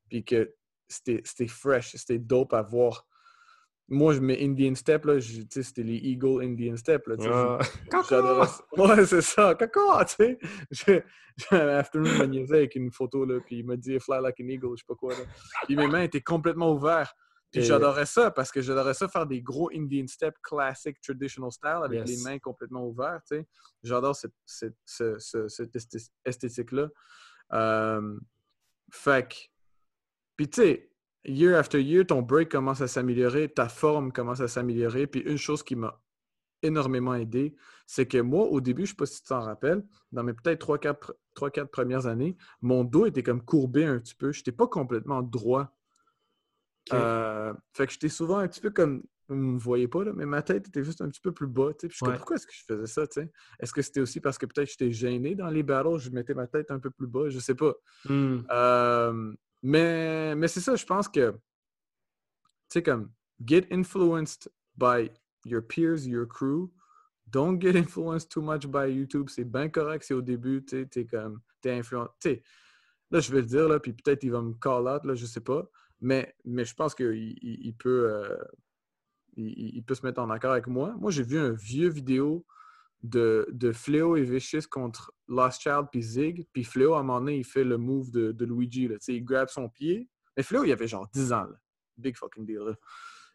[0.08, 0.52] Puis que
[0.88, 3.06] c'était c'était fresh, c'était dope à voir.
[3.88, 7.06] Moi, je mets Indian Step, là, je- tu sais, c'était les Eagle Indian Step.
[7.06, 7.58] Là, Ah.
[8.02, 8.46] Ça.
[8.78, 9.54] Ouais, c'est ça.
[9.54, 10.38] Caca, tu sais.
[10.70, 11.04] J'ai
[11.36, 14.48] j'ai un afternoon niaisé avec une photo, là, puis il m'a dit Fly like an
[14.48, 15.12] eagle, je sais pas quoi.
[15.12, 15.20] Là.
[15.66, 17.14] Puis mes mains étaient complètement ouvertes.
[17.54, 21.52] Puis Et- j'adorais ça parce que j'adorais ça faire des gros Indian step classic traditional
[21.52, 22.08] style avec Yes.
[22.18, 23.46] les mains complètement ouvertes, tu sais.
[23.84, 26.88] J'adore cette, cette, ce- ce- cette esthé- esthétique-là.
[27.52, 28.18] Euh,
[28.90, 29.34] fait que,
[30.36, 30.90] puis tu sais,
[31.24, 35.06] year after year, ton break commence à s'améliorer, ta forme commence à s'améliorer.
[35.06, 36.02] Puis une chose qui m'a
[36.60, 37.54] énormément aidé,
[37.86, 40.32] c'est que moi, au début, je ne sais pas si tu t'en rappelles, dans mes
[40.32, 40.66] peut-être
[41.34, 44.32] 3-4 premières années, mon dos était comme courbé un petit peu.
[44.32, 45.72] Je n'étais pas complètement droit.
[46.92, 49.02] Euh, fait que j'étais souvent un petit peu comme.
[49.28, 51.46] Vous ne me voyez pas, là, mais ma tête était juste un petit peu plus
[51.46, 51.70] bas.
[51.78, 52.14] Puis je Ouais.
[52.14, 53.22] pourquoi est-ce que je faisais ça?
[53.58, 56.46] Est-ce que c'était aussi parce que peut-être j'étais gêné dans les battles, je mettais ma
[56.46, 57.30] tête un peu plus bas?
[57.30, 57.72] Je sais pas.
[58.04, 58.40] Hmm.
[58.50, 59.32] Euh,
[59.62, 61.38] mais mais c'est ça, je pense que, tu
[62.68, 63.10] sais, comme,
[63.42, 65.10] get influenced by
[65.46, 66.70] your peers, your crew.
[67.26, 69.30] Don't get influenced too much by YouTube.
[69.30, 72.42] C'est bien correct, c'est au début, tu t'es comme, t'es influencé.
[73.10, 75.24] Là, je vais le dire, là, puis peut-être il va me call out, là, je
[75.24, 75.66] sais pas.
[76.04, 78.36] Mais, mais je pense qu'il il, il peut, euh,
[79.38, 80.94] il, peut se mettre en accord avec moi.
[81.00, 82.44] Moi, j'ai vu un vieux vidéo
[83.02, 86.46] de, de Fléau et Vicious contre Lost Child puis Zig.
[86.52, 88.86] Puis Fléau, à un moment donné, il fait le move de, de Luigi.
[88.86, 88.96] Là.
[89.08, 90.10] Il grab son pied.
[90.36, 91.44] Mais Fléau, il avait genre 10 ans.
[91.44, 91.56] Là.
[91.96, 92.58] Big fucking deal.
[92.58, 92.74] là.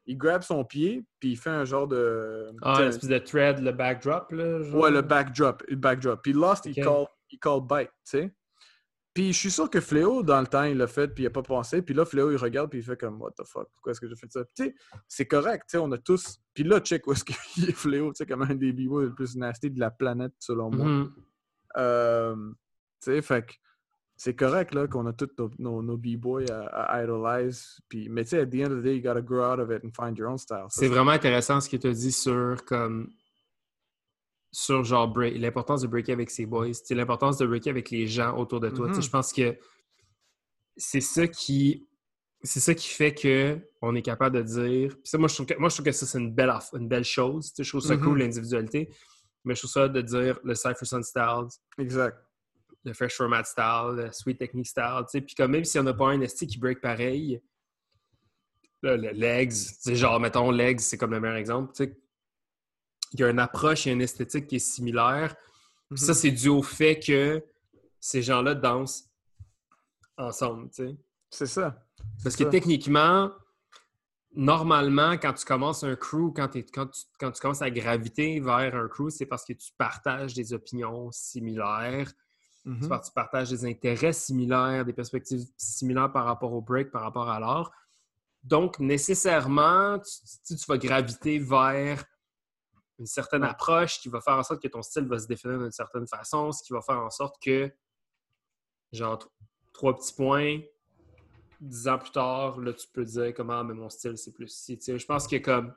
[0.05, 2.51] Il grab son pied, puis il fait un genre de...
[2.61, 4.61] Ah, tu sais, l'espèce de thread, le backdrop, là.
[4.61, 4.81] genre?
[4.83, 5.63] Ouais, le backdrop.
[5.67, 6.21] Le backdrop.
[6.21, 8.33] Puis Lost, il, call, il call bite, tu sais.
[9.19, 11.29] Puis je suis sûr que Fléau, dans le temps, il l'a fait, puis il n'a
[11.29, 11.81] pas pensé.
[11.81, 14.07] Puis là, Fléau, il regarde, puis il fait comme, What the fuck, pourquoi est-ce que
[14.07, 14.45] j'ai fait ça?
[14.45, 14.75] Puis tu sais,
[15.09, 16.39] c'est correct, tu sais, on a tous.
[16.53, 17.35] Puis là, check où est-ce qu'il
[17.69, 20.71] est Fléau, tu sais, comme un des b le plus nasty de la planète, selon
[20.71, 20.85] moi.
[20.85, 21.11] Mhm.
[21.75, 22.35] Euh,
[23.03, 23.51] tu sais, fait que
[24.15, 27.81] c'est correct, là, qu'on a tous nos, nos, nos b-boys à, à idolize.
[27.89, 29.69] Puis, mais tu sais, at the end of the day, you gotta grow out of
[29.69, 30.67] it and find your own style.
[30.69, 33.09] C'est vraiment intéressant ce que tu as dit sur comme
[34.51, 38.07] sur genre break, l'importance de breaker avec ses boys, c'est l'importance de breaker avec les
[38.07, 38.87] gens autour de toi.
[38.87, 39.01] Mhm.
[39.01, 39.57] Je pense que
[40.75, 41.87] c'est ça qui
[42.43, 44.91] c'est ça qui fait que on est capable de dire.
[44.91, 46.87] puis ça, moi, je trouve que, moi, je trouve que ça, c'est une belle, une
[46.87, 47.53] belle chose.
[47.57, 48.89] Je trouve ça cool, l'individualité.
[49.43, 51.47] Mais je trouve ça de dire le Cypher Sun style,
[51.77, 52.17] Exact.
[52.83, 55.03] le Fresh Format style, le Sweet Technique style.
[55.11, 57.41] Puis comme même si on n'a pas un ST qui break pareil,
[58.83, 61.73] là, le legs, tu sais, genre, mettons, legs, c'est comme le meilleur exemple.
[63.13, 65.35] Il y a une approche et une esthétique qui est similaire.
[65.95, 66.17] Ça, Mhm.
[66.17, 67.43] c'est dû au fait que
[67.99, 69.09] ces gens-là dansent
[70.17, 70.69] ensemble.
[70.69, 70.97] tu sais.
[71.31, 71.85] C'est ça.
[72.23, 72.49] Parce que ça.
[72.49, 73.31] techniquement,
[74.35, 76.87] normalement, quand tu commences un crew, quand, tu, quand
[77.31, 82.11] tu commences à graviter vers un crew, c'est parce que tu partages des opinions similaires,
[82.81, 87.01] tu par- tu partages des intérêts similaires, des perspectives similaires par rapport au break, par
[87.01, 87.71] rapport à l'art.
[88.43, 92.03] Donc, nécessairement, tu, tu vas graviter vers
[92.99, 95.71] une certaine approche qui va faire en sorte que ton style va se définir d'une
[95.71, 97.71] certaine façon, ce qui va faire en sorte que,
[98.91, 99.19] genre,
[99.73, 100.59] trois petits points,
[101.61, 104.79] dix ans plus tard, là, tu peux dire comment, mais mon style, c'est plus si.
[104.85, 105.73] Je pense que comme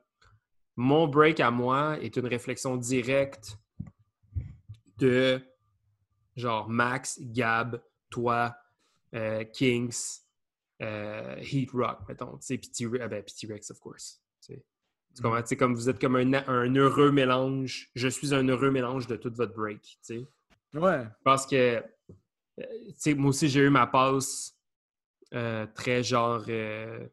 [0.76, 3.56] mon break à moi est une réflexion directe
[4.98, 5.40] de
[6.34, 8.54] genre Max, Gab, toi,
[9.14, 10.20] euh, Kings,
[10.80, 12.60] euh, Heat Rock, mettons, tu sais,
[13.00, 14.21] ah ben, Rex, of course.
[15.14, 15.40] Tu comprends?
[15.40, 15.56] Mm.
[15.56, 17.90] comme vous êtes comme un, un, heureux mélange.
[17.94, 19.98] Je suis un heureux mélange de tout votre break.
[20.74, 21.04] Ouais.
[21.24, 21.82] Parce que
[22.60, 24.56] euh, moi aussi, j'ai eu ma passe
[25.34, 26.44] euh, très genre.
[26.48, 27.06] Euh,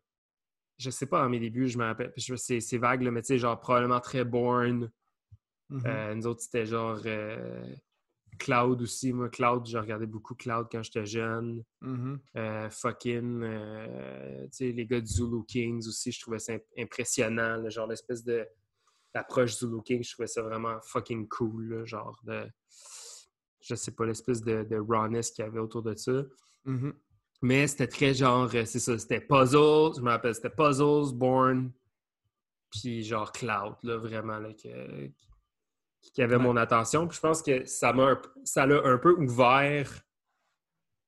[0.78, 2.14] je sais pas, dans mes débuts, je me rappelle.
[2.16, 4.90] C'est vague, là, mais tu sais, genre probablement très born.
[5.70, 6.14] Mm-hmm.
[6.16, 7.00] nous autres, c'était genre
[8.38, 9.14] Cloud aussi.
[9.14, 11.64] Moi, Cloud, j'ai regardé beaucoup Cloud quand j'étais jeune.
[11.82, 12.20] Mm-hmm.
[12.38, 17.70] Euh, fucking, euh, tu sais, les gars de Zulu Kings aussi, je trouvais ça impressionnant.
[17.70, 18.46] genre l'espèce de
[19.14, 21.86] l'approche Zulu Kings, je trouvais ça vraiment fucking cool.
[21.86, 22.48] genre de,
[23.62, 26.24] je sais pas, l'espèce de, de rawness qu'il y avait autour de ça.
[26.66, 26.94] Mm-hmm.
[27.42, 31.72] Mais c'était très genre, euh, c'est ça, c'était Puzzles, je me rappelle, c'était Puzzles, Born,
[32.70, 35.10] puis genre Cloud, là, vraiment, là, que,
[36.02, 37.08] qui avait mon attention.
[37.08, 40.04] Puis je pense que ça m'a ça l'a un peu ouvert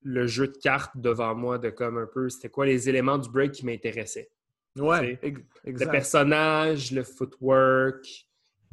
[0.04, 3.30] le jeu de cartes devant moi de comme un peu c'était quoi les éléments du
[3.30, 4.32] break qui m'intéressaient.
[4.78, 5.20] Ouais,
[5.66, 8.06] Le personnage, le footwork,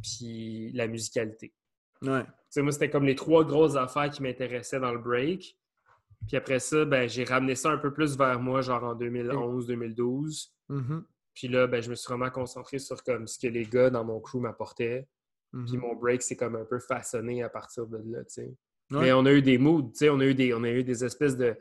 [0.02, 1.52] puis la musicalité.
[2.02, 2.24] Ouais.
[2.58, 5.56] moi, c'était comme les trois grosses affaires qui m'intéressaient dans le break.
[6.26, 10.50] Puis après ça, ben, j'ai ramené ça un peu plus vers moi, genre en 2011-2012.
[10.70, 11.02] Mm-hmm.
[11.34, 14.04] Puis là, ben, je me suis vraiment concentré sur comme ce que les gars dans
[14.04, 15.08] mon crew m'apportaient.
[15.52, 15.80] Puis mhm.
[15.80, 18.54] mon break, c'est comme un peu façonné à partir de là, tu sais.
[18.90, 20.82] Mais on a eu des moods, tu sais, on a eu des, on a eu
[20.82, 21.56] des espèces de...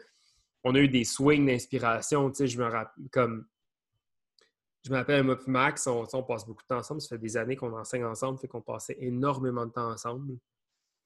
[0.64, 3.46] On a eu des swings d'inspiration, tu sais, je me rappelle, comme...
[4.86, 7.58] Je me rappelle, moi Max, on, passe beaucoup de temps ensemble, ça fait des années
[7.58, 10.34] qu'on enseigne ensemble, fait qu'on passait énormément de temps ensemble.
[10.36, 10.40] Tu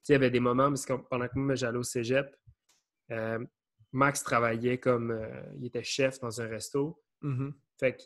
[0.04, 2.36] sais, il y avait des moments, parce que pendant que moi, j'allais au cégep,
[3.10, 3.44] euh,
[3.90, 5.10] Max travaillait comme...
[5.10, 7.02] Euh, il était chef dans un resto.
[7.22, 7.54] Mhm.
[7.78, 8.02] Fait que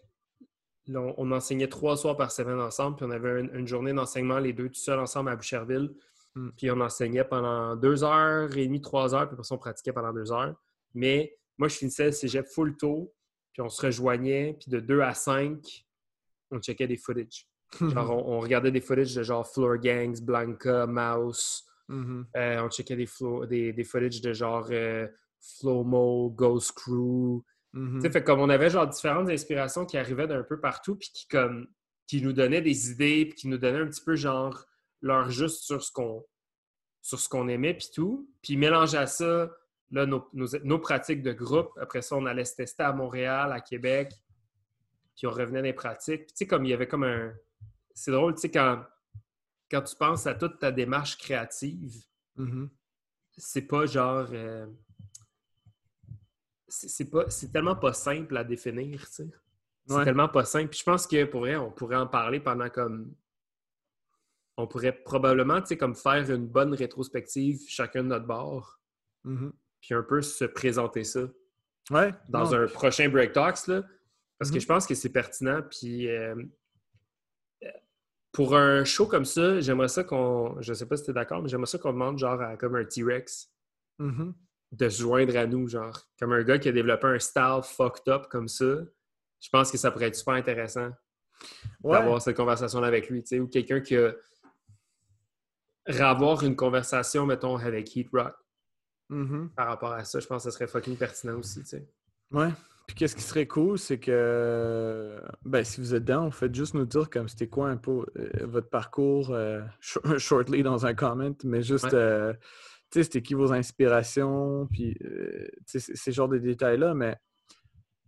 [0.95, 4.68] on, enseignait trois soirs par semaine ensemble, puis on avait une, journée d'enseignement, les deux
[4.68, 5.95] tout seuls ensemble à Boucherville.
[6.34, 6.51] Hmm.
[6.57, 10.12] Puis on enseignait pendant deux heures et demie, trois heures, puis après on pratiquait pendant
[10.12, 10.55] deux heures.
[10.95, 13.12] Mais moi, je finissais le cégep full tôt,
[13.53, 15.87] puis on se rejoignait, puis de deux à cinq,
[16.51, 17.49] on checkait des footage.
[17.80, 21.64] Genre, on, regardait des footage de genre Floor Gangs, Blanca, Mouse.
[21.89, 22.24] Mm-hmm.
[22.37, 23.09] Euh, on checkait des,
[23.49, 25.09] des, des footage de genre euh,
[25.41, 27.43] Flomo, Ghost Crew,
[27.75, 28.12] Mm-hmm.
[28.12, 31.69] Fait comme on avait genre différentes inspirations qui arrivaient d'un peu partout, puis qui comme
[32.07, 34.64] qui nous donnaient des idées, puis qui nous donnaient un petit peu genre
[35.03, 36.25] leur juste sur ce qu'on
[37.03, 38.29] sur ce qu'on aimait, puis tout.
[38.43, 39.49] Puis mélanger à ça,
[39.93, 41.71] là, nos, nos, pratiques de groupe.
[41.81, 44.12] Après ça, on allait se tester à Montréal, à Québec,
[45.17, 46.27] puis on revenait des pratiques.
[46.27, 47.33] Puis tu sais, comme il y avait comme un...
[47.95, 48.85] C'est drôle, tu sais, quand,
[49.71, 51.95] quand tu penses à toute ta démarche créative,
[52.39, 52.69] mm-hmm.
[53.37, 54.27] c'est pas genre...
[54.33, 54.67] Euh,
[56.69, 59.31] c'est pas c'est tellement pas simple à définir, tu sais.
[59.89, 60.71] C'est tellement pas simple.
[60.71, 63.14] Puis je pense que pour vrai, on pourrait en parler pendant comme
[64.57, 68.81] on pourrait probablement, tu sais, comme faire une bonne rétrospective chacun de notre bord.
[69.25, 69.53] Mm-hmm.
[69.81, 71.29] Puis un peu se présenter ça.
[71.91, 72.12] Ouais.
[72.29, 73.85] Dans un prochain Break Talks, là.
[74.39, 74.61] Parce que mm-hmm.
[74.61, 75.62] je pense que c'est pertinent.
[75.71, 76.35] Puis euh,
[78.33, 80.61] pour un show comme ça, j'aimerais ça qu'on.
[80.61, 82.75] Je sais pas si tu es d'accord, mais j'aimerais ça qu'on demande genre à, comme
[82.75, 83.53] un T-Rex.
[84.01, 84.33] Mm-hmm
[84.73, 85.99] de se joindre à nous, genre.
[86.19, 88.79] Comme un gars qui a développé un style fucked up comme ça,
[89.41, 90.91] je pense que ça pourrait être super intéressant
[91.83, 94.14] d'avoir cette conversation-là avec lui, tu sais, ou quelqu'un qui a...
[95.89, 98.35] Ravoir une conversation, mettons, avec Heat Rock.
[99.09, 99.51] Mm-hmm.
[99.51, 101.89] Par rapport à ça, je pense que ça serait fucking pertinent aussi, tu sais.
[102.33, 102.51] Ouais.
[102.87, 106.87] Puis qu'est-ce qui serait cool, c'est que ben si vous êtes dedans, faites juste nous
[106.87, 109.61] dire comme c'était quoi un peu euh, votre parcours euh,
[110.19, 112.33] shortly dans un comment, mais juste euh,
[112.91, 117.16] tu sais, c'était qui vos inspirations, puis euh, ces genres de détails-là, mais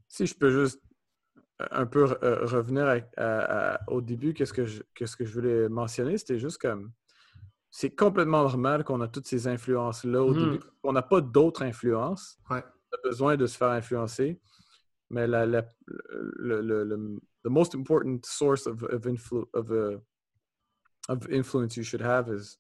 [0.09, 0.81] si je peux juste
[1.70, 3.03] un peu revenir
[3.89, 6.93] au début, qu'est-ce que, je, ce que je voulais mentionner, c'était juste comme
[7.70, 10.61] c'est complètement normal qu'on a toutes ces influences-là au début.
[10.83, 12.39] On n'a pas d'autres influences.
[12.49, 12.62] Ouais.
[12.64, 14.41] On a besoin de se faire influencer.
[15.11, 19.99] Mais la, la, le, le, le, the most important source of, of, influ, of, uh,
[21.09, 22.59] of influence you should have is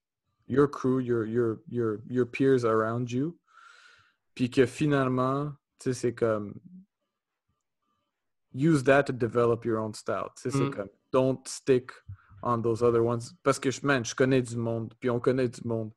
[0.48, 3.38] your crew, your, your, your, your peers around you.
[4.34, 6.54] Puis que finalement, tu sais, c'est comme
[8.54, 10.28] use that to develop your own style.
[10.36, 10.70] Tu sais, c'est Mm.
[10.70, 11.92] comme don't stick
[12.42, 13.34] on those other ones.
[13.42, 15.92] Parce que, man, je connais du monde, puis on connaît du monde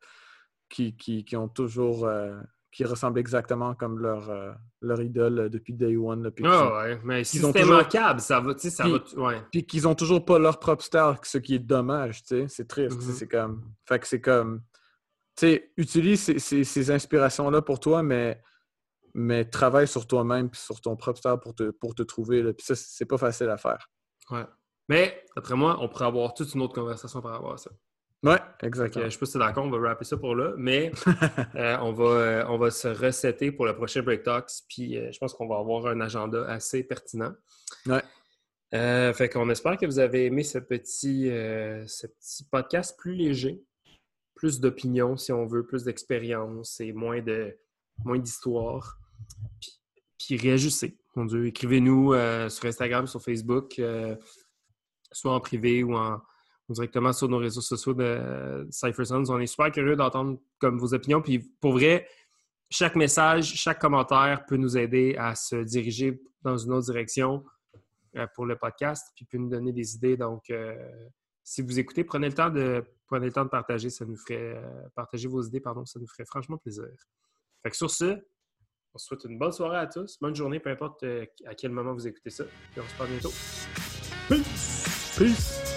[0.69, 2.39] qui, qui, qui ont toujours, euh,
[2.71, 6.23] qui ressemblent exactement comme leur, euh, leur idole depuis Day One.
[6.23, 6.49] Là, puis Ah
[6.85, 8.93] qu'ils- ouais, mais si ils ont c'était toujours- manquable, ça va, tu sais, ça Puis-
[9.15, 9.21] va...
[9.21, 9.41] Ouais.
[9.51, 12.45] Puis qu'ils ont toujours pas leur propre style, ce qui est dommage, tu sais.
[12.47, 12.95] C'est triste.
[13.05, 13.13] Mhm.
[13.13, 13.63] C'est comme.
[13.85, 14.61] Fait que c'est comme.
[15.35, 18.41] Tu sais, utilise ces, ces- ces inspirations-là pour toi, mais,
[19.13, 22.41] mais travaille sur toi-même puis sur ton propre style pour te, pour te trouver.
[22.41, 22.53] Là.
[22.53, 23.89] Puis ça, c'est pas facile à faire.
[24.31, 24.45] ouais.
[24.89, 27.71] Mais, d'après moi, on pourrait avoir toute une autre conversation par rapport à ça.
[28.23, 29.05] Que, exactement.
[29.05, 30.91] je sais pas si t'es d'accord, on va rapper ça pour là, mais
[31.55, 35.11] euh, on, va, euh, on va se resetter pour le prochain Break Talks, puis euh,
[35.11, 37.33] je pense qu'on va avoir un agenda assez pertinent.
[37.87, 38.03] Ouais.
[38.71, 43.61] Fait qu'on espère que vous avez aimé ce petit, ce petit podcast plus léger,
[44.35, 47.57] plus d'opinion si on veut, plus d'expérience et moins de
[48.05, 48.97] moins d'histoire.
[49.59, 49.81] Puis,
[50.17, 51.47] puis réagissez, mon Dieu.
[51.47, 52.13] Écrivez-nous
[52.49, 53.81] sur Instagram, sur Facebook,
[55.11, 56.21] soit en privé ou en,
[56.69, 59.23] directement sur nos réseaux sociaux de Cypher Sons.
[59.29, 61.21] On est super curieux d'entendre comme vos opinions.
[61.21, 62.07] Puis pour vrai,
[62.69, 67.43] chaque message, chaque commentaire peut nous aider à se diriger dans une autre direction
[68.15, 70.17] euh, pour le podcast, puis peut nous donner des idées.
[70.17, 70.75] Donc, euh,
[71.43, 73.89] si vous écoutez, prenez le temps de prenez le temps de partager.
[73.89, 76.87] Ça nous ferait euh, partager vos idées, pardon, ça nous ferait franchement plaisir.
[77.61, 78.17] Fait que sur ce,
[78.93, 81.71] on se souhaite une bonne soirée à tous, bonne journée, peu importe euh, à quel
[81.71, 82.45] moment vous écoutez ça.
[82.75, 83.31] Et on se parle bientôt.
[84.29, 85.15] Peace!
[85.17, 85.70] Peace!